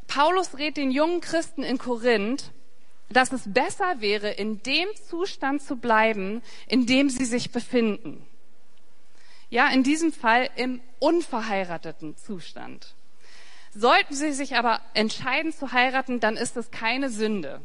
Paulus 0.06 0.56
rät 0.58 0.76
den 0.76 0.92
jungen 0.92 1.20
Christen 1.20 1.64
in 1.64 1.78
Korinth, 1.78 2.52
dass 3.10 3.32
es 3.32 3.52
besser 3.52 4.00
wäre, 4.00 4.30
in 4.30 4.62
dem 4.62 4.88
Zustand 5.08 5.62
zu 5.62 5.76
bleiben, 5.76 6.42
in 6.66 6.86
dem 6.86 7.08
sie 7.10 7.24
sich 7.24 7.50
befinden. 7.50 8.26
Ja, 9.50 9.68
in 9.68 9.82
diesem 9.82 10.12
Fall 10.12 10.50
im 10.56 10.80
unverheirateten 10.98 12.16
Zustand. 12.16 12.94
Sollten 13.74 14.14
sie 14.14 14.32
sich 14.32 14.56
aber 14.56 14.80
entscheiden 14.94 15.52
zu 15.52 15.72
heiraten, 15.72 16.20
dann 16.20 16.36
ist 16.36 16.56
es 16.56 16.70
keine 16.70 17.08
Sünde. 17.08 17.60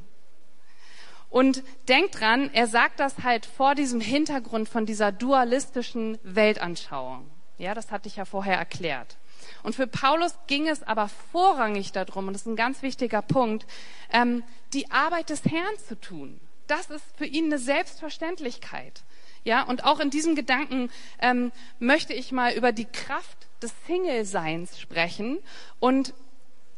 Und 1.29 1.63
denkt 1.87 2.19
dran, 2.19 2.51
er 2.53 2.67
sagt 2.67 2.99
das 2.99 3.23
halt 3.23 3.45
vor 3.45 3.73
diesem 3.73 3.99
Hintergrund 3.99 4.69
von 4.69 4.85
dieser 4.85 5.11
dualistischen 5.11 6.19
Weltanschauung. 6.21 7.29
Ja, 7.57 7.73
das 7.73 7.91
hatte 7.91 8.07
ich 8.07 8.17
ja 8.17 8.25
vorher 8.25 8.57
erklärt. 8.57 9.17
Und 9.61 9.75
für 9.75 9.87
Paulus 9.87 10.33
ging 10.47 10.67
es 10.67 10.83
aber 10.83 11.09
vorrangig 11.31 11.91
darum, 11.91 12.27
und 12.27 12.33
das 12.33 12.43
ist 12.43 12.47
ein 12.47 12.55
ganz 12.55 12.81
wichtiger 12.81 13.21
Punkt, 13.21 13.65
ähm, 14.11 14.43
die 14.73 14.89
Arbeit 14.91 15.29
des 15.29 15.45
Herrn 15.45 15.77
zu 15.87 15.99
tun. 15.99 16.39
Das 16.67 16.89
ist 16.89 17.05
für 17.17 17.25
ihn 17.25 17.45
eine 17.45 17.59
Selbstverständlichkeit. 17.59 19.03
Ja, 19.43 19.63
und 19.63 19.83
auch 19.83 19.99
in 19.99 20.09
diesem 20.09 20.35
Gedanken 20.35 20.89
ähm, 21.19 21.51
möchte 21.79 22.13
ich 22.13 22.31
mal 22.31 22.53
über 22.53 22.71
die 22.71 22.85
Kraft 22.85 23.37
des 23.61 23.73
Single-Seins 23.87 24.79
sprechen 24.79 25.39
und 25.79 26.13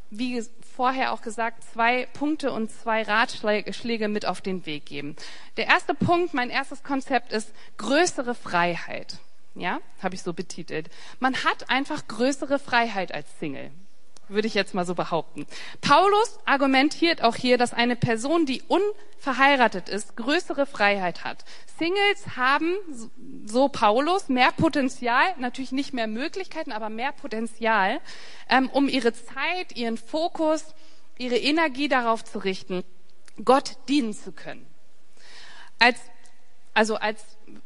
wie 0.09 0.43
vorher 0.75 1.13
auch 1.13 1.21
gesagt, 1.21 1.63
zwei 1.73 2.07
Punkte 2.13 2.51
und 2.51 2.71
zwei 2.71 3.03
Ratschläge 3.03 4.07
mit 4.07 4.25
auf 4.25 4.41
den 4.41 4.65
Weg 4.65 4.85
geben. 4.85 5.15
Der 5.57 5.67
erste 5.67 5.93
Punkt, 5.93 6.33
mein 6.33 6.49
erstes 6.49 6.83
Konzept 6.83 7.31
ist 7.31 7.51
größere 7.77 8.35
Freiheit. 8.35 9.19
Ja, 9.55 9.79
habe 10.03 10.15
ich 10.15 10.21
so 10.21 10.33
betitelt. 10.33 10.89
Man 11.19 11.35
hat 11.45 11.69
einfach 11.69 12.07
größere 12.07 12.59
Freiheit 12.59 13.13
als 13.13 13.27
Single 13.39 13.71
würde 14.27 14.47
ich 14.47 14.53
jetzt 14.53 14.73
mal 14.73 14.85
so 14.85 14.95
behaupten. 14.95 15.45
Paulus 15.81 16.39
argumentiert 16.45 17.23
auch 17.23 17.35
hier, 17.35 17.57
dass 17.57 17.73
eine 17.73 17.95
Person, 17.95 18.45
die 18.45 18.63
unverheiratet 18.67 19.89
ist, 19.89 20.15
größere 20.15 20.65
Freiheit 20.65 21.23
hat. 21.23 21.45
Singles 21.77 22.35
haben, 22.35 22.75
so 23.45 23.67
Paulus, 23.67 24.29
mehr 24.29 24.51
Potenzial, 24.51 25.25
natürlich 25.37 25.71
nicht 25.71 25.93
mehr 25.93 26.07
Möglichkeiten, 26.07 26.71
aber 26.71 26.89
mehr 26.89 27.11
Potenzial, 27.11 27.99
ähm, 28.49 28.69
um 28.69 28.87
ihre 28.87 29.13
Zeit, 29.13 29.75
ihren 29.75 29.97
Fokus, 29.97 30.73
ihre 31.17 31.37
Energie 31.37 31.87
darauf 31.87 32.23
zu 32.23 32.39
richten, 32.39 32.83
Gott 33.43 33.77
dienen 33.89 34.13
zu 34.13 34.31
können. 34.31 34.65
Als, 35.79 35.99
also 36.75 36.97
als 36.97 37.23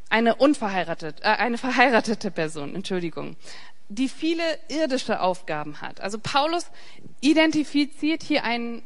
eine 0.09 0.35
unverheiratete, 0.35 1.21
äh, 1.21 1.27
eine 1.27 1.57
verheiratete 1.57 2.31
Person, 2.31 2.73
Entschuldigung 2.75 3.35
die 3.89 4.07
viele 4.07 4.43
irdische 4.69 5.19
Aufgaben 5.19 5.81
hat. 5.81 5.99
Also 5.99 6.19
Paulus 6.19 6.67
identifiziert 7.21 8.21
hier 8.21 8.43
einen, 8.43 8.83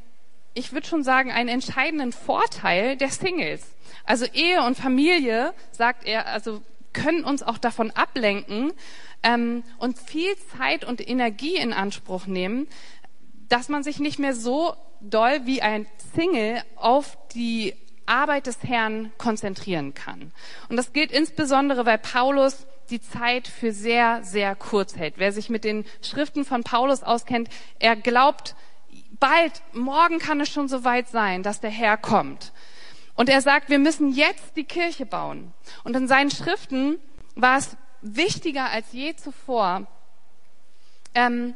ich 0.54 0.72
würde 0.72 0.88
schon 0.88 1.04
sagen, 1.04 1.32
einen 1.32 1.50
entscheidenden 1.50 2.14
Vorteil 2.14 2.96
der 2.96 3.10
Singles. 3.10 3.62
Also 4.06 4.26
Ehe 4.26 4.64
und 4.64 4.78
Familie, 4.78 5.54
sagt 5.72 6.06
er, 6.06 6.28
also 6.28 6.62
können 6.94 7.26
uns 7.26 7.44
auch 7.44 7.58
davon 7.58 7.92
ablenken 7.92 8.72
ähm, 9.24 9.64
und 9.78 10.00
viel 10.00 10.34
Zeit 10.58 10.86
und 10.86 11.06
Energie 11.06 11.58
in 11.58 11.74
Anspruch 11.74 12.26
nehmen, 12.26 12.68
dass 13.50 13.68
man 13.68 13.84
sich 13.84 14.00
nicht 14.00 14.20
mehr 14.20 14.34
so 14.34 14.74
doll 15.02 15.42
wie 15.46 15.62
ein 15.62 15.86
Single 16.16 16.64
auf 16.78 17.18
die 17.34 17.74
Arbeit 18.06 18.48
des 18.48 18.64
Herrn 18.64 19.12
konzentrieren 19.18 19.94
kann. 19.94 20.32
Und 20.70 20.78
das 20.78 20.94
gilt 20.94 21.12
insbesondere, 21.12 21.86
weil 21.86 21.98
Paulus 21.98 22.66
die 22.90 23.02
Zeit 23.02 23.48
für 23.48 23.72
sehr, 23.72 24.24
sehr 24.24 24.56
kurz 24.56 24.96
hält. 24.96 25.16
Wer 25.18 25.32
sich 25.32 25.50
mit 25.50 25.64
den 25.64 25.86
Schriften 26.02 26.46
von 26.46 26.64
Paulus 26.64 27.04
auskennt, 27.04 27.50
er 27.80 27.96
glaubt, 27.96 28.56
bald, 29.20 29.62
morgen 29.72 30.20
kann 30.20 30.42
es 30.42 30.50
schon 30.50 30.68
so 30.68 30.84
weit 30.84 31.08
sein, 31.08 31.44
dass 31.44 31.62
der 31.62 31.70
Herr 31.70 31.98
kommt. 31.98 32.52
Und 33.16 33.30
er 33.30 33.42
sagt, 33.42 33.70
wir 33.70 33.80
müssen 33.80 34.12
jetzt 34.12 34.56
die 34.56 34.64
Kirche 34.64 35.06
bauen. 35.06 35.54
Und 35.84 35.96
in 35.96 36.08
seinen 36.08 36.32
Schriften 36.32 37.00
war 37.36 37.58
es 37.58 37.78
wichtiger 38.02 38.70
als 38.70 38.92
je 38.92 39.16
zuvor, 39.16 39.88
ähm, 41.16 41.54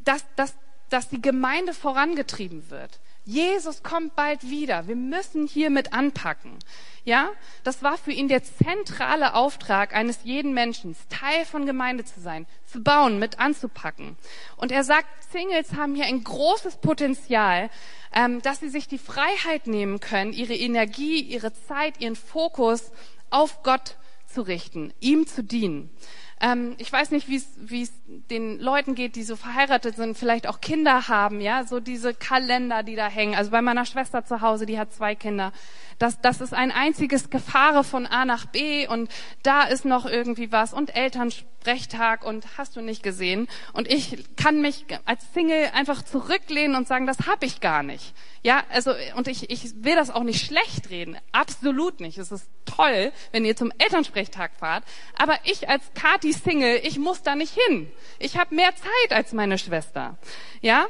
dass, 0.00 0.24
dass, 0.36 0.54
dass 0.88 1.08
die 1.08 1.20
Gemeinde 1.20 1.74
vorangetrieben 1.74 2.70
wird. 2.70 3.00
Jesus 3.28 3.82
kommt 3.82 4.16
bald 4.16 4.48
wieder. 4.48 4.88
Wir 4.88 4.96
müssen 4.96 5.46
hier 5.46 5.68
mit 5.68 5.92
anpacken. 5.92 6.58
Ja, 7.04 7.28
das 7.62 7.82
war 7.82 7.98
für 7.98 8.10
ihn 8.10 8.26
der 8.26 8.42
zentrale 8.42 9.34
Auftrag 9.34 9.94
eines 9.94 10.20
jeden 10.24 10.54
Menschen, 10.54 10.96
Teil 11.10 11.44
von 11.44 11.66
Gemeinde 11.66 12.06
zu 12.06 12.20
sein, 12.20 12.46
zu 12.64 12.82
bauen, 12.82 13.18
mit 13.18 13.38
anzupacken. 13.38 14.16
Und 14.56 14.72
er 14.72 14.82
sagt, 14.82 15.08
Singles 15.30 15.74
haben 15.74 15.94
hier 15.94 16.06
ein 16.06 16.24
großes 16.24 16.78
Potenzial, 16.78 17.68
ähm, 18.14 18.40
dass 18.40 18.60
sie 18.60 18.70
sich 18.70 18.88
die 18.88 18.96
Freiheit 18.96 19.66
nehmen 19.66 20.00
können, 20.00 20.32
ihre 20.32 20.54
Energie, 20.54 21.20
ihre 21.20 21.52
Zeit, 21.52 22.00
ihren 22.00 22.16
Fokus 22.16 22.92
auf 23.28 23.62
Gott 23.62 23.96
zu 24.26 24.40
richten, 24.40 24.94
ihm 25.00 25.26
zu 25.26 25.44
dienen. 25.44 25.90
Ähm, 26.40 26.74
ich 26.78 26.92
weiß 26.92 27.10
nicht, 27.10 27.28
wie 27.28 27.36
es 27.82 27.92
den 28.06 28.60
Leuten 28.60 28.94
geht, 28.94 29.16
die 29.16 29.24
so 29.24 29.36
verheiratet 29.36 29.96
sind, 29.96 30.16
vielleicht 30.16 30.46
auch 30.46 30.60
Kinder 30.60 31.08
haben, 31.08 31.40
ja, 31.40 31.64
so 31.64 31.80
diese 31.80 32.14
Kalender, 32.14 32.82
die 32.82 32.96
da 32.96 33.08
hängen. 33.08 33.34
Also 33.34 33.50
bei 33.50 33.62
meiner 33.62 33.84
Schwester 33.84 34.24
zu 34.24 34.40
Hause, 34.40 34.66
die 34.66 34.78
hat 34.78 34.92
zwei 34.92 35.14
Kinder. 35.14 35.52
Das, 35.98 36.20
das 36.20 36.40
ist 36.40 36.54
ein 36.54 36.70
einziges 36.70 37.28
Gefahre 37.30 37.82
von 37.82 38.06
A 38.06 38.24
nach 38.24 38.46
B 38.46 38.86
und 38.86 39.10
da 39.42 39.62
ist 39.62 39.84
noch 39.84 40.06
irgendwie 40.06 40.52
was 40.52 40.72
und 40.72 40.94
Elternsprechtag 40.94 42.24
und 42.24 42.46
hast 42.56 42.76
du 42.76 42.80
nicht 42.80 43.02
gesehen. 43.02 43.48
Und 43.72 43.88
ich 43.88 44.24
kann 44.36 44.60
mich 44.60 44.84
als 45.04 45.24
Single 45.34 45.70
einfach 45.74 46.02
zurücklehnen 46.02 46.76
und 46.76 46.86
sagen, 46.86 47.06
das 47.06 47.26
habe 47.26 47.46
ich 47.46 47.60
gar 47.60 47.82
nicht. 47.82 48.14
Ja, 48.42 48.62
also 48.70 48.92
und 49.16 49.26
ich, 49.26 49.50
ich 49.50 49.82
will 49.82 49.96
das 49.96 50.10
auch 50.10 50.22
nicht 50.22 50.44
schlecht 50.44 50.90
reden, 50.90 51.16
absolut 51.32 52.00
nicht. 52.00 52.18
Es 52.18 52.30
ist 52.30 52.48
toll, 52.64 53.12
wenn 53.32 53.44
ihr 53.44 53.56
zum 53.56 53.72
Elternsprechtag 53.78 54.52
fahrt, 54.56 54.84
aber 55.18 55.36
ich 55.44 55.68
als 55.68 55.82
Kati 55.94 56.32
Single, 56.32 56.80
ich 56.84 56.98
muss 56.98 57.22
da 57.22 57.34
nicht 57.34 57.58
hin. 57.66 57.90
Ich 58.20 58.38
habe 58.38 58.54
mehr 58.54 58.74
Zeit 58.76 59.16
als 59.16 59.32
meine 59.32 59.58
Schwester. 59.58 60.16
Ja, 60.60 60.86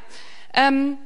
ähm, 0.52 0.98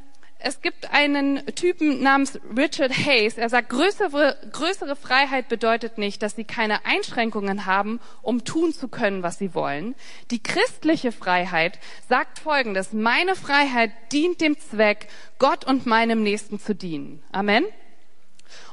es 0.45 0.61
gibt 0.61 0.93
einen 0.93 1.47
Typen 1.55 2.03
namens 2.03 2.39
Richard 2.57 2.93
Hayes. 2.93 3.39
Er 3.39 3.49
sagt, 3.49 3.71
größere, 3.71 4.37
größere 4.53 4.97
Freiheit 4.97 5.49
bedeutet 5.49 5.99
nicht, 5.99 6.23
dass 6.23 6.35
sie 6.35 6.45
keine 6.45 6.85
Einschränkungen 6.85 7.67
haben, 7.67 8.01
um 8.23 8.45
tun 8.45 8.73
zu 8.73 8.89
können, 8.89 9.23
was 9.23 9.39
sie 9.39 9.55
wollen. 9.55 9.95
Die 10.31 10.43
christliche 10.43 11.13
Freiheit 11.13 11.79
sagt 12.09 12.41
Folgendes. 12.41 12.93
Meine 12.93 13.37
Freiheit 13.37 13.93
dient 14.13 14.41
dem 14.41 14.59
Zweck, 14.59 15.09
Gott 15.39 15.65
und 15.65 15.87
meinem 15.87 16.23
Nächsten 16.23 16.59
zu 16.59 16.75
dienen. 16.75 17.23
Amen. 17.31 17.65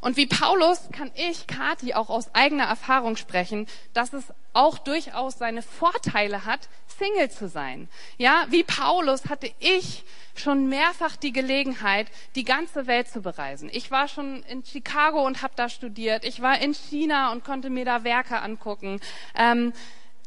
Und 0.01 0.17
wie 0.17 0.27
Paulus 0.27 0.89
kann 0.91 1.11
ich, 1.15 1.47
Kathi, 1.47 1.93
auch 1.93 2.09
aus 2.09 2.33
eigener 2.33 2.65
Erfahrung 2.65 3.15
sprechen, 3.15 3.67
dass 3.93 4.13
es 4.13 4.25
auch 4.53 4.77
durchaus 4.77 5.37
seine 5.37 5.61
Vorteile 5.61 6.45
hat, 6.45 6.69
Single 6.87 7.29
zu 7.31 7.47
sein. 7.47 7.87
Ja, 8.17 8.45
wie 8.49 8.63
Paulus 8.63 9.29
hatte 9.29 9.51
ich 9.59 10.03
schon 10.35 10.69
mehrfach 10.69 11.15
die 11.15 11.31
Gelegenheit, 11.31 12.07
die 12.35 12.43
ganze 12.43 12.87
Welt 12.87 13.07
zu 13.07 13.21
bereisen. 13.21 13.69
Ich 13.71 13.91
war 13.91 14.07
schon 14.07 14.43
in 14.43 14.63
Chicago 14.65 15.25
und 15.25 15.41
habe 15.41 15.53
da 15.55 15.69
studiert. 15.69 16.25
Ich 16.25 16.41
war 16.41 16.59
in 16.59 16.73
China 16.73 17.31
und 17.31 17.43
konnte 17.43 17.69
mir 17.69 17.85
da 17.85 18.03
Werke 18.03 18.41
angucken. 18.41 18.99
Ähm, 19.35 19.73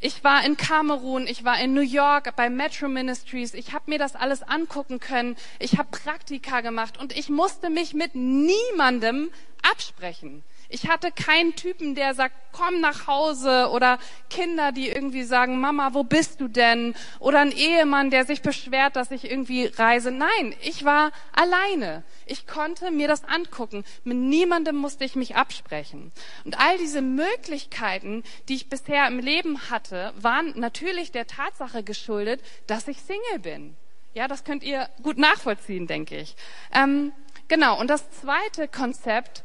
ich 0.03 0.21
war 0.25 0.45
in 0.45 0.57
Kamerun, 0.57 1.27
ich 1.27 1.45
war 1.45 1.57
in 1.61 1.73
New 1.73 1.81
York 1.81 2.35
bei 2.35 2.49
Metro 2.49 2.89
Ministries. 2.89 3.53
Ich 3.53 3.71
habe 3.71 3.89
mir 3.89 3.97
das 3.97 4.15
alles 4.15 4.43
angucken 4.43 4.99
können. 4.99 5.37
Ich 5.59 5.77
habe 5.77 5.87
Praktika 5.91 6.59
gemacht 6.59 6.99
und 6.99 7.17
ich 7.17 7.29
musste 7.29 7.69
mich 7.69 7.93
mit 7.93 8.13
niemandem 8.13 9.31
absprechen. 9.61 10.43
Ich 10.73 10.87
hatte 10.87 11.11
keinen 11.11 11.55
Typen, 11.55 11.93
der 11.93 12.15
sagt, 12.15 12.33
komm 12.51 12.81
nach 12.81 13.05
Hause 13.05 13.69
oder 13.71 13.99
Kinder, 14.31 14.71
die 14.71 14.89
irgendwie 14.89 15.21
sagen, 15.21 15.59
Mama, 15.59 15.93
wo 15.93 16.03
bist 16.03 16.41
du 16.41 16.47
denn? 16.47 16.95
Oder 17.19 17.41
ein 17.41 17.51
Ehemann, 17.51 18.09
der 18.09 18.25
sich 18.25 18.41
beschwert, 18.41 18.95
dass 18.95 19.11
ich 19.11 19.29
irgendwie 19.29 19.67
reise. 19.67 20.09
Nein, 20.09 20.55
ich 20.63 20.83
war 20.83 21.11
alleine. 21.31 22.01
Ich 22.25 22.47
konnte 22.47 22.89
mir 22.89 23.07
das 23.07 23.23
angucken. 23.23 23.83
Mit 24.03 24.17
niemandem 24.17 24.75
musste 24.75 25.05
ich 25.05 25.15
mich 25.15 25.35
absprechen. 25.35 26.11
Und 26.43 26.59
all 26.59 26.79
diese 26.79 27.03
Möglichkeiten, 27.03 28.23
die 28.49 28.55
ich 28.55 28.67
bisher 28.67 29.05
im 29.07 29.19
Leben 29.19 29.69
hatte, 29.69 30.11
waren 30.15 30.59
natürlich 30.59 31.11
der 31.11 31.27
Tatsache 31.27 31.83
geschuldet, 31.83 32.41
dass 32.65 32.87
ich 32.87 32.99
Single 32.99 33.39
bin. 33.43 33.75
Ja, 34.15 34.27
das 34.27 34.43
könnt 34.43 34.63
ihr 34.63 34.89
gut 35.03 35.19
nachvollziehen, 35.19 35.85
denke 35.85 36.17
ich. 36.17 36.35
Ähm, 36.73 37.11
genau. 37.47 37.79
Und 37.79 37.91
das 37.91 38.09
zweite 38.09 38.67
Konzept, 38.67 39.43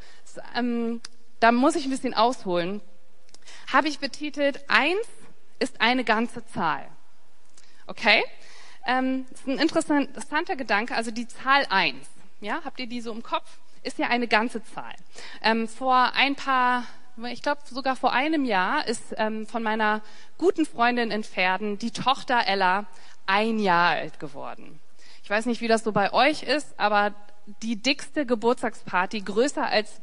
ähm, 0.57 1.03
da 1.41 1.53
muss 1.53 1.77
ich 1.77 1.85
ein 1.85 1.91
bisschen 1.91 2.15
ausholen, 2.15 2.81
habe 3.73 3.89
ich 3.89 3.99
betitelt, 3.99 4.65
eins 4.69 5.07
ist 5.59 5.81
eine 5.81 6.05
ganze 6.05 6.45
Zahl. 6.47 6.87
Okay? 7.87 8.25
Ähm, 8.87 9.27
das 9.31 9.41
ist 9.41 9.49
ein 9.49 9.59
interessanter 9.59 10.57
Gedanke, 10.57 10.95
also 10.95 11.11
die 11.11 11.29
Zahl 11.29 11.67
eins. 11.71 12.07
Ja, 12.41 12.61
habt 12.65 12.79
ihr 12.81 12.87
die 12.87 13.01
so 13.01 13.13
im 13.13 13.23
Kopf? 13.23 13.59
Ist 13.83 13.99
ja 13.99 14.09
eine 14.09 14.29
ganze 14.29 14.63
Zahl. 14.65 14.95
Ähm, 15.43 15.69
vor 15.69 16.13
ein 16.15 16.35
paar, 16.35 16.85
ich 17.31 17.43
glaube 17.43 17.61
sogar 17.65 17.97
vor 17.97 18.13
einem 18.13 18.45
Jahr 18.45 18.87
ist 18.87 19.15
ähm, 19.17 19.47
von 19.47 19.63
meiner 19.63 20.03
guten 20.37 20.67
Freundin 20.67 21.11
in 21.11 21.25
Pferden 21.25 21.79
die 21.79 21.91
Tochter 21.91 22.47
Ella 22.47 22.87
ein 23.27 23.59
Jahr 23.59 23.91
alt 23.91 24.21
geworden. 24.21 24.81
Ich 25.23 25.31
weiß 25.31 25.47
nicht, 25.47 25.61
wie 25.61 25.69
das 25.69 25.85
so 25.85 25.93
bei 25.93 26.13
euch 26.13 26.43
ist, 26.43 26.79
aber 26.79 27.15
die 27.63 27.77
dickste 27.77 28.27
Geburtstagsparty, 28.27 29.21
größer 29.21 29.67
als 29.67 30.01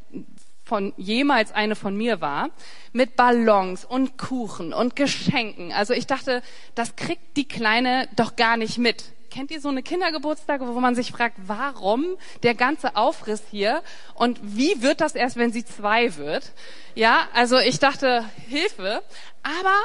von 0.65 0.93
jemals 0.97 1.51
eine 1.51 1.75
von 1.75 1.95
mir 1.95 2.19
war, 2.19 2.49
mit 2.91 3.15
Ballons 3.15 3.85
und 3.85 4.17
Kuchen 4.17 4.73
und 4.73 4.95
Geschenken. 4.95 5.71
Also 5.71 5.93
ich 5.93 6.07
dachte, 6.07 6.41
das 6.73 6.95
kriegt 6.95 7.37
die 7.37 7.47
Kleine 7.47 8.09
doch 8.15 8.35
gar 8.35 8.57
nicht 8.57 8.79
mit. 8.79 9.03
Kennt 9.29 9.51
ihr 9.51 9.61
so 9.61 9.69
eine 9.69 9.83
Kindergeburtstage, 9.83 10.65
wo 10.65 10.79
man 10.79 10.95
sich 10.95 11.11
fragt, 11.11 11.37
warum 11.45 12.17
der 12.43 12.55
ganze 12.55 12.95
Aufriss 12.95 13.43
hier 13.51 13.83
und 14.15 14.39
wie 14.41 14.81
wird 14.81 15.01
das 15.01 15.13
erst, 15.13 15.35
wenn 15.35 15.51
sie 15.51 15.65
zwei 15.65 16.15
wird? 16.15 16.53
Ja, 16.95 17.27
also 17.33 17.59
ich 17.59 17.79
dachte, 17.79 18.23
Hilfe. 18.47 19.03
Aber 19.43 19.75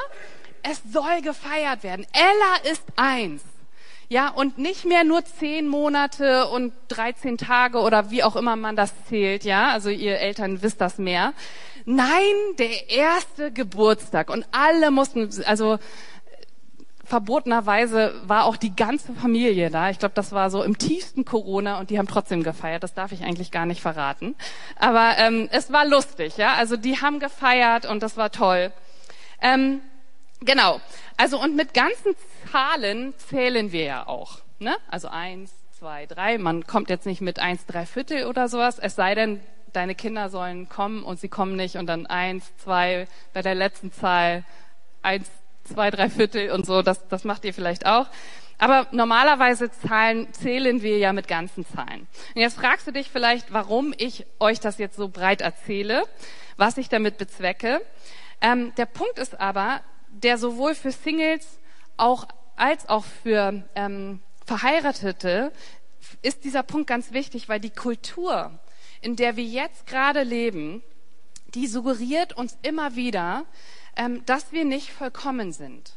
es 0.63 0.81
soll 0.91 1.21
gefeiert 1.21 1.83
werden. 1.83 2.07
Ella 2.13 2.71
ist 2.71 2.83
eins. 2.95 3.43
Ja, 4.11 4.27
und 4.27 4.57
nicht 4.57 4.83
mehr 4.83 5.05
nur 5.05 5.23
zehn 5.23 5.69
Monate 5.69 6.49
und 6.49 6.73
13 6.89 7.37
Tage 7.37 7.77
oder 7.77 8.11
wie 8.11 8.25
auch 8.25 8.35
immer 8.35 8.57
man 8.57 8.75
das 8.75 8.91
zählt, 9.07 9.45
ja. 9.45 9.71
Also 9.71 9.89
ihr 9.89 10.19
Eltern 10.19 10.61
wisst 10.61 10.81
das 10.81 10.97
mehr. 10.97 11.31
Nein, 11.85 12.35
der 12.59 12.89
erste 12.89 13.53
Geburtstag. 13.53 14.29
Und 14.29 14.45
alle 14.51 14.91
mussten, 14.91 15.29
also 15.45 15.79
verbotenerweise 17.05 18.13
war 18.25 18.43
auch 18.47 18.57
die 18.57 18.75
ganze 18.75 19.13
Familie 19.13 19.69
da. 19.69 19.89
Ich 19.91 19.99
glaube, 19.99 20.13
das 20.13 20.33
war 20.33 20.49
so 20.49 20.61
im 20.61 20.77
tiefsten 20.77 21.23
Corona 21.23 21.79
und 21.79 21.89
die 21.89 21.97
haben 21.97 22.09
trotzdem 22.09 22.43
gefeiert. 22.43 22.83
Das 22.83 22.93
darf 22.93 23.13
ich 23.13 23.23
eigentlich 23.23 23.49
gar 23.49 23.65
nicht 23.65 23.79
verraten. 23.79 24.35
Aber 24.77 25.13
ähm, 25.19 25.47
es 25.53 25.71
war 25.71 25.85
lustig, 25.85 26.35
ja. 26.35 26.55
Also 26.55 26.75
die 26.75 26.99
haben 26.99 27.21
gefeiert 27.21 27.85
und 27.85 28.03
das 28.03 28.17
war 28.17 28.29
toll. 28.29 28.73
Ähm, 29.41 29.79
Genau. 30.41 30.81
Also 31.17 31.39
und 31.39 31.55
mit 31.55 31.73
ganzen 31.73 32.15
Zahlen 32.51 33.13
zählen 33.29 33.71
wir 33.71 33.83
ja 33.83 34.07
auch. 34.07 34.39
Ne? 34.59 34.75
Also 34.89 35.07
eins, 35.07 35.53
zwei, 35.77 36.05
drei. 36.07 36.37
Man 36.37 36.65
kommt 36.65 36.89
jetzt 36.89 37.05
nicht 37.05 37.21
mit 37.21 37.39
eins, 37.39 37.65
drei 37.65 37.85
Viertel 37.85 38.25
oder 38.25 38.47
sowas. 38.47 38.79
Es 38.79 38.95
sei 38.95 39.15
denn, 39.15 39.39
deine 39.73 39.95
Kinder 39.95 40.29
sollen 40.29 40.67
kommen 40.67 41.03
und 41.03 41.19
sie 41.19 41.29
kommen 41.29 41.55
nicht 41.55 41.77
und 41.77 41.87
dann 41.87 42.05
eins, 42.05 42.55
zwei, 42.57 43.07
bei 43.33 43.41
der 43.41 43.55
letzten 43.55 43.91
Zahl 43.91 44.43
eins, 45.01 45.29
zwei, 45.63 45.91
drei 45.91 46.09
Viertel 46.09 46.51
und 46.51 46.65
so. 46.65 46.81
Das, 46.81 47.07
das 47.07 47.23
macht 47.23 47.45
ihr 47.45 47.53
vielleicht 47.53 47.85
auch. 47.85 48.07
Aber 48.57 48.87
normalerweise 48.91 49.71
zahlen, 49.71 50.31
zählen 50.33 50.81
wir 50.81 50.97
ja 50.97 51.13
mit 51.13 51.27
ganzen 51.27 51.65
Zahlen. 51.65 52.07
Und 52.35 52.41
jetzt 52.41 52.57
fragst 52.57 52.85
du 52.85 52.91
dich 52.91 53.09
vielleicht, 53.09 53.51
warum 53.53 53.93
ich 53.97 54.25
euch 54.39 54.59
das 54.59 54.77
jetzt 54.77 54.95
so 54.97 55.07
breit 55.07 55.41
erzähle, 55.41 56.03
was 56.57 56.77
ich 56.77 56.89
damit 56.89 57.17
bezwecke. 57.17 57.81
Ähm, 58.39 58.73
der 58.75 58.85
Punkt 58.85 59.17
ist 59.17 59.39
aber, 59.39 59.81
der 60.11 60.37
sowohl 60.37 60.75
für 60.75 60.91
Singles 60.91 61.59
auch 61.97 62.27
als 62.55 62.87
auch 62.89 63.05
für 63.05 63.63
ähm, 63.75 64.19
Verheiratete 64.45 65.51
ist 66.21 66.43
dieser 66.43 66.63
Punkt 66.63 66.87
ganz 66.87 67.11
wichtig, 67.11 67.49
weil 67.49 67.59
die 67.59 67.69
Kultur, 67.69 68.59
in 69.01 69.15
der 69.15 69.35
wir 69.35 69.43
jetzt 69.43 69.87
gerade 69.87 70.23
leben, 70.23 70.83
die 71.53 71.67
suggeriert 71.67 72.33
uns 72.33 72.57
immer 72.61 72.95
wieder, 72.95 73.45
ähm, 73.95 74.25
dass 74.25 74.51
wir 74.51 74.65
nicht 74.65 74.91
vollkommen 74.91 75.51
sind. 75.51 75.95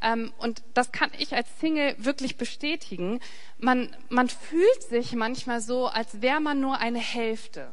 Ähm, 0.00 0.32
und 0.38 0.62
das 0.74 0.92
kann 0.92 1.10
ich 1.18 1.34
als 1.34 1.48
Single 1.60 1.94
wirklich 1.98 2.36
bestätigen. 2.36 3.20
Man, 3.58 3.94
man 4.08 4.28
fühlt 4.28 4.82
sich 4.82 5.12
manchmal 5.12 5.60
so, 5.60 5.86
als 5.86 6.22
wäre 6.22 6.40
man 6.40 6.60
nur 6.60 6.78
eine 6.78 7.00
Hälfte. 7.00 7.70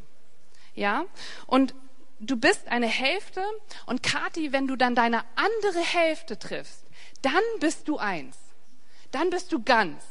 Ja? 0.74 1.06
Und 1.46 1.76
du 2.30 2.38
bist 2.38 2.68
eine 2.68 2.88
Hälfte 2.88 3.44
und 3.86 4.04
Kati, 4.04 4.52
wenn 4.52 4.68
du 4.68 4.76
dann 4.76 4.96
deine 4.96 5.24
andere 5.36 5.80
Hälfte 5.80 6.38
triffst, 6.40 6.84
dann 7.22 7.34
bist 7.60 7.88
du 7.88 7.98
eins. 7.98 8.38
Dann 9.12 9.30
bist 9.30 9.52
du 9.52 9.64
ganz. 9.64 10.04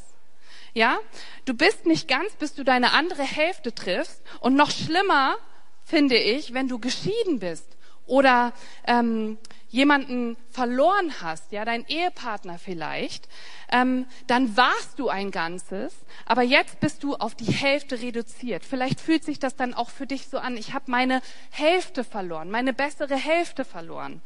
Ja? 0.73 0.99
Du 1.45 1.53
bist 1.53 1.85
nicht 1.85 2.07
ganz, 2.07 2.33
bis 2.33 2.53
du 2.53 2.63
deine 2.63 2.91
andere 2.91 3.23
Hälfte 3.23 3.73
triffst. 3.73 4.21
Und 4.39 4.55
noch 4.55 4.71
schlimmer 4.71 5.37
finde 5.83 6.17
ich, 6.17 6.53
wenn 6.53 6.67
du 6.67 6.79
geschieden 6.79 7.39
bist 7.39 7.77
oder 8.05 8.53
ähm, 8.85 9.37
jemanden 9.75 10.37
verloren 10.49 11.21
hast, 11.21 11.51
ja, 11.51 11.65
dein 11.65 11.85
Ehepartner 11.85 12.57
vielleicht, 12.57 13.27
ähm, 13.69 14.05
dann 14.25 14.55
warst 14.55 14.97
du 14.97 15.09
ein 15.09 15.31
Ganzes, 15.31 15.93
aber 16.25 16.43
jetzt 16.43 16.79
bist 16.79 17.03
du 17.03 17.15
auf 17.15 17.35
die 17.35 17.51
Hälfte 17.51 17.99
reduziert. 17.99 18.63
Vielleicht 18.63 19.01
fühlt 19.01 19.25
sich 19.25 19.37
das 19.37 19.57
dann 19.57 19.73
auch 19.73 19.89
für 19.89 20.07
dich 20.07 20.29
so 20.29 20.37
an, 20.37 20.55
ich 20.55 20.73
habe 20.73 20.89
meine 20.89 21.21
Hälfte 21.51 22.05
verloren, 22.05 22.49
meine 22.49 22.71
bessere 22.71 23.17
Hälfte 23.17 23.65
verloren. 23.65 24.21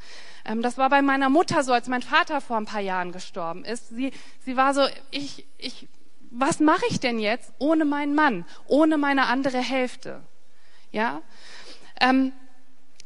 Ähm, 0.46 0.62
das 0.62 0.78
war 0.78 0.90
bei 0.90 1.02
meiner 1.02 1.30
Mutter 1.30 1.64
so, 1.64 1.74
als 1.74 1.88
mein 1.88 2.04
Vater 2.04 2.42
vor 2.42 2.58
ein 2.58 2.68
paar 2.68 2.82
Jahren 2.82 3.12
gestorben 3.12 3.66
ist. 3.66 3.90
Sie, 3.90 4.12
sie 4.46 4.56
war 4.56 4.76
so, 4.76 4.86
ich, 5.10 5.48
ich, 5.58 5.88
was 6.30 6.60
mache 6.60 6.86
ich 6.92 7.00
denn 7.00 7.18
jetzt 7.18 7.52
ohne 7.58 7.86
meinen 7.86 8.14
Mann, 8.14 8.46
ohne 8.68 9.00
meine 9.00 9.26
andere 9.26 9.58
Hälfte? 9.58 10.22
Ja. 10.92 11.24
Ähm, 12.00 12.34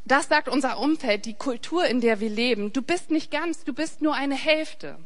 das 0.05 0.27
sagt 0.27 0.49
unser 0.49 0.79
Umfeld, 0.79 1.25
die 1.25 1.33
Kultur, 1.33 1.85
in 1.85 2.01
der 2.01 2.19
wir 2.19 2.29
leben. 2.29 2.73
Du 2.73 2.81
bist 2.81 3.09
nicht 3.09 3.31
ganz, 3.31 3.63
du 3.63 3.73
bist 3.73 4.01
nur 4.01 4.13
eine 4.13 4.35
Hälfte. 4.35 4.97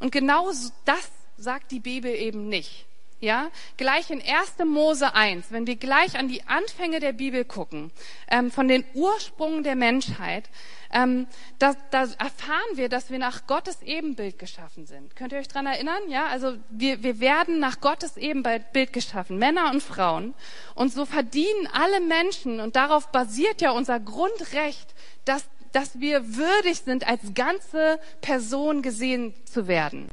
Und 0.00 0.12
genau 0.12 0.50
das 0.84 1.10
sagt 1.36 1.72
die 1.72 1.80
Bibel 1.80 2.14
eben 2.14 2.48
nicht. 2.48 2.86
Ja, 3.18 3.50
gleich 3.78 4.10
in 4.10 4.20
1. 4.20 4.58
Mose 4.66 5.14
1, 5.14 5.46
wenn 5.50 5.66
wir 5.66 5.76
gleich 5.76 6.18
an 6.18 6.28
die 6.28 6.42
Anfänge 6.46 7.00
der 7.00 7.12
Bibel 7.12 7.46
gucken, 7.46 7.90
ähm, 8.30 8.50
von 8.50 8.68
den 8.68 8.84
Ursprungen 8.92 9.62
der 9.62 9.74
Menschheit, 9.74 10.50
ähm, 10.96 11.26
da, 11.58 11.74
da 11.90 12.04
erfahren 12.18 12.76
wir, 12.76 12.88
dass 12.88 13.10
wir 13.10 13.18
nach 13.18 13.46
Gottes 13.46 13.82
Ebenbild 13.82 14.38
geschaffen 14.38 14.86
sind. 14.86 15.14
Könnt 15.14 15.32
ihr 15.32 15.38
euch 15.38 15.48
dran 15.48 15.66
erinnern? 15.66 16.00
Ja, 16.08 16.26
also 16.28 16.56
wir, 16.70 17.02
wir 17.02 17.20
werden 17.20 17.58
nach 17.58 17.82
Gottes 17.82 18.16
Ebenbild 18.16 18.94
geschaffen, 18.94 19.38
Männer 19.38 19.70
und 19.70 19.82
Frauen. 19.82 20.32
Und 20.74 20.94
so 20.94 21.04
verdienen 21.04 21.68
alle 21.70 22.00
Menschen, 22.00 22.60
und 22.60 22.76
darauf 22.76 23.12
basiert 23.12 23.60
ja 23.60 23.72
unser 23.72 24.00
Grundrecht, 24.00 24.94
dass, 25.26 25.44
dass 25.72 26.00
wir 26.00 26.36
würdig 26.36 26.78
sind, 26.78 27.06
als 27.06 27.20
ganze 27.34 28.00
Person 28.22 28.80
gesehen 28.80 29.34
zu 29.44 29.68
werden. 29.68 30.08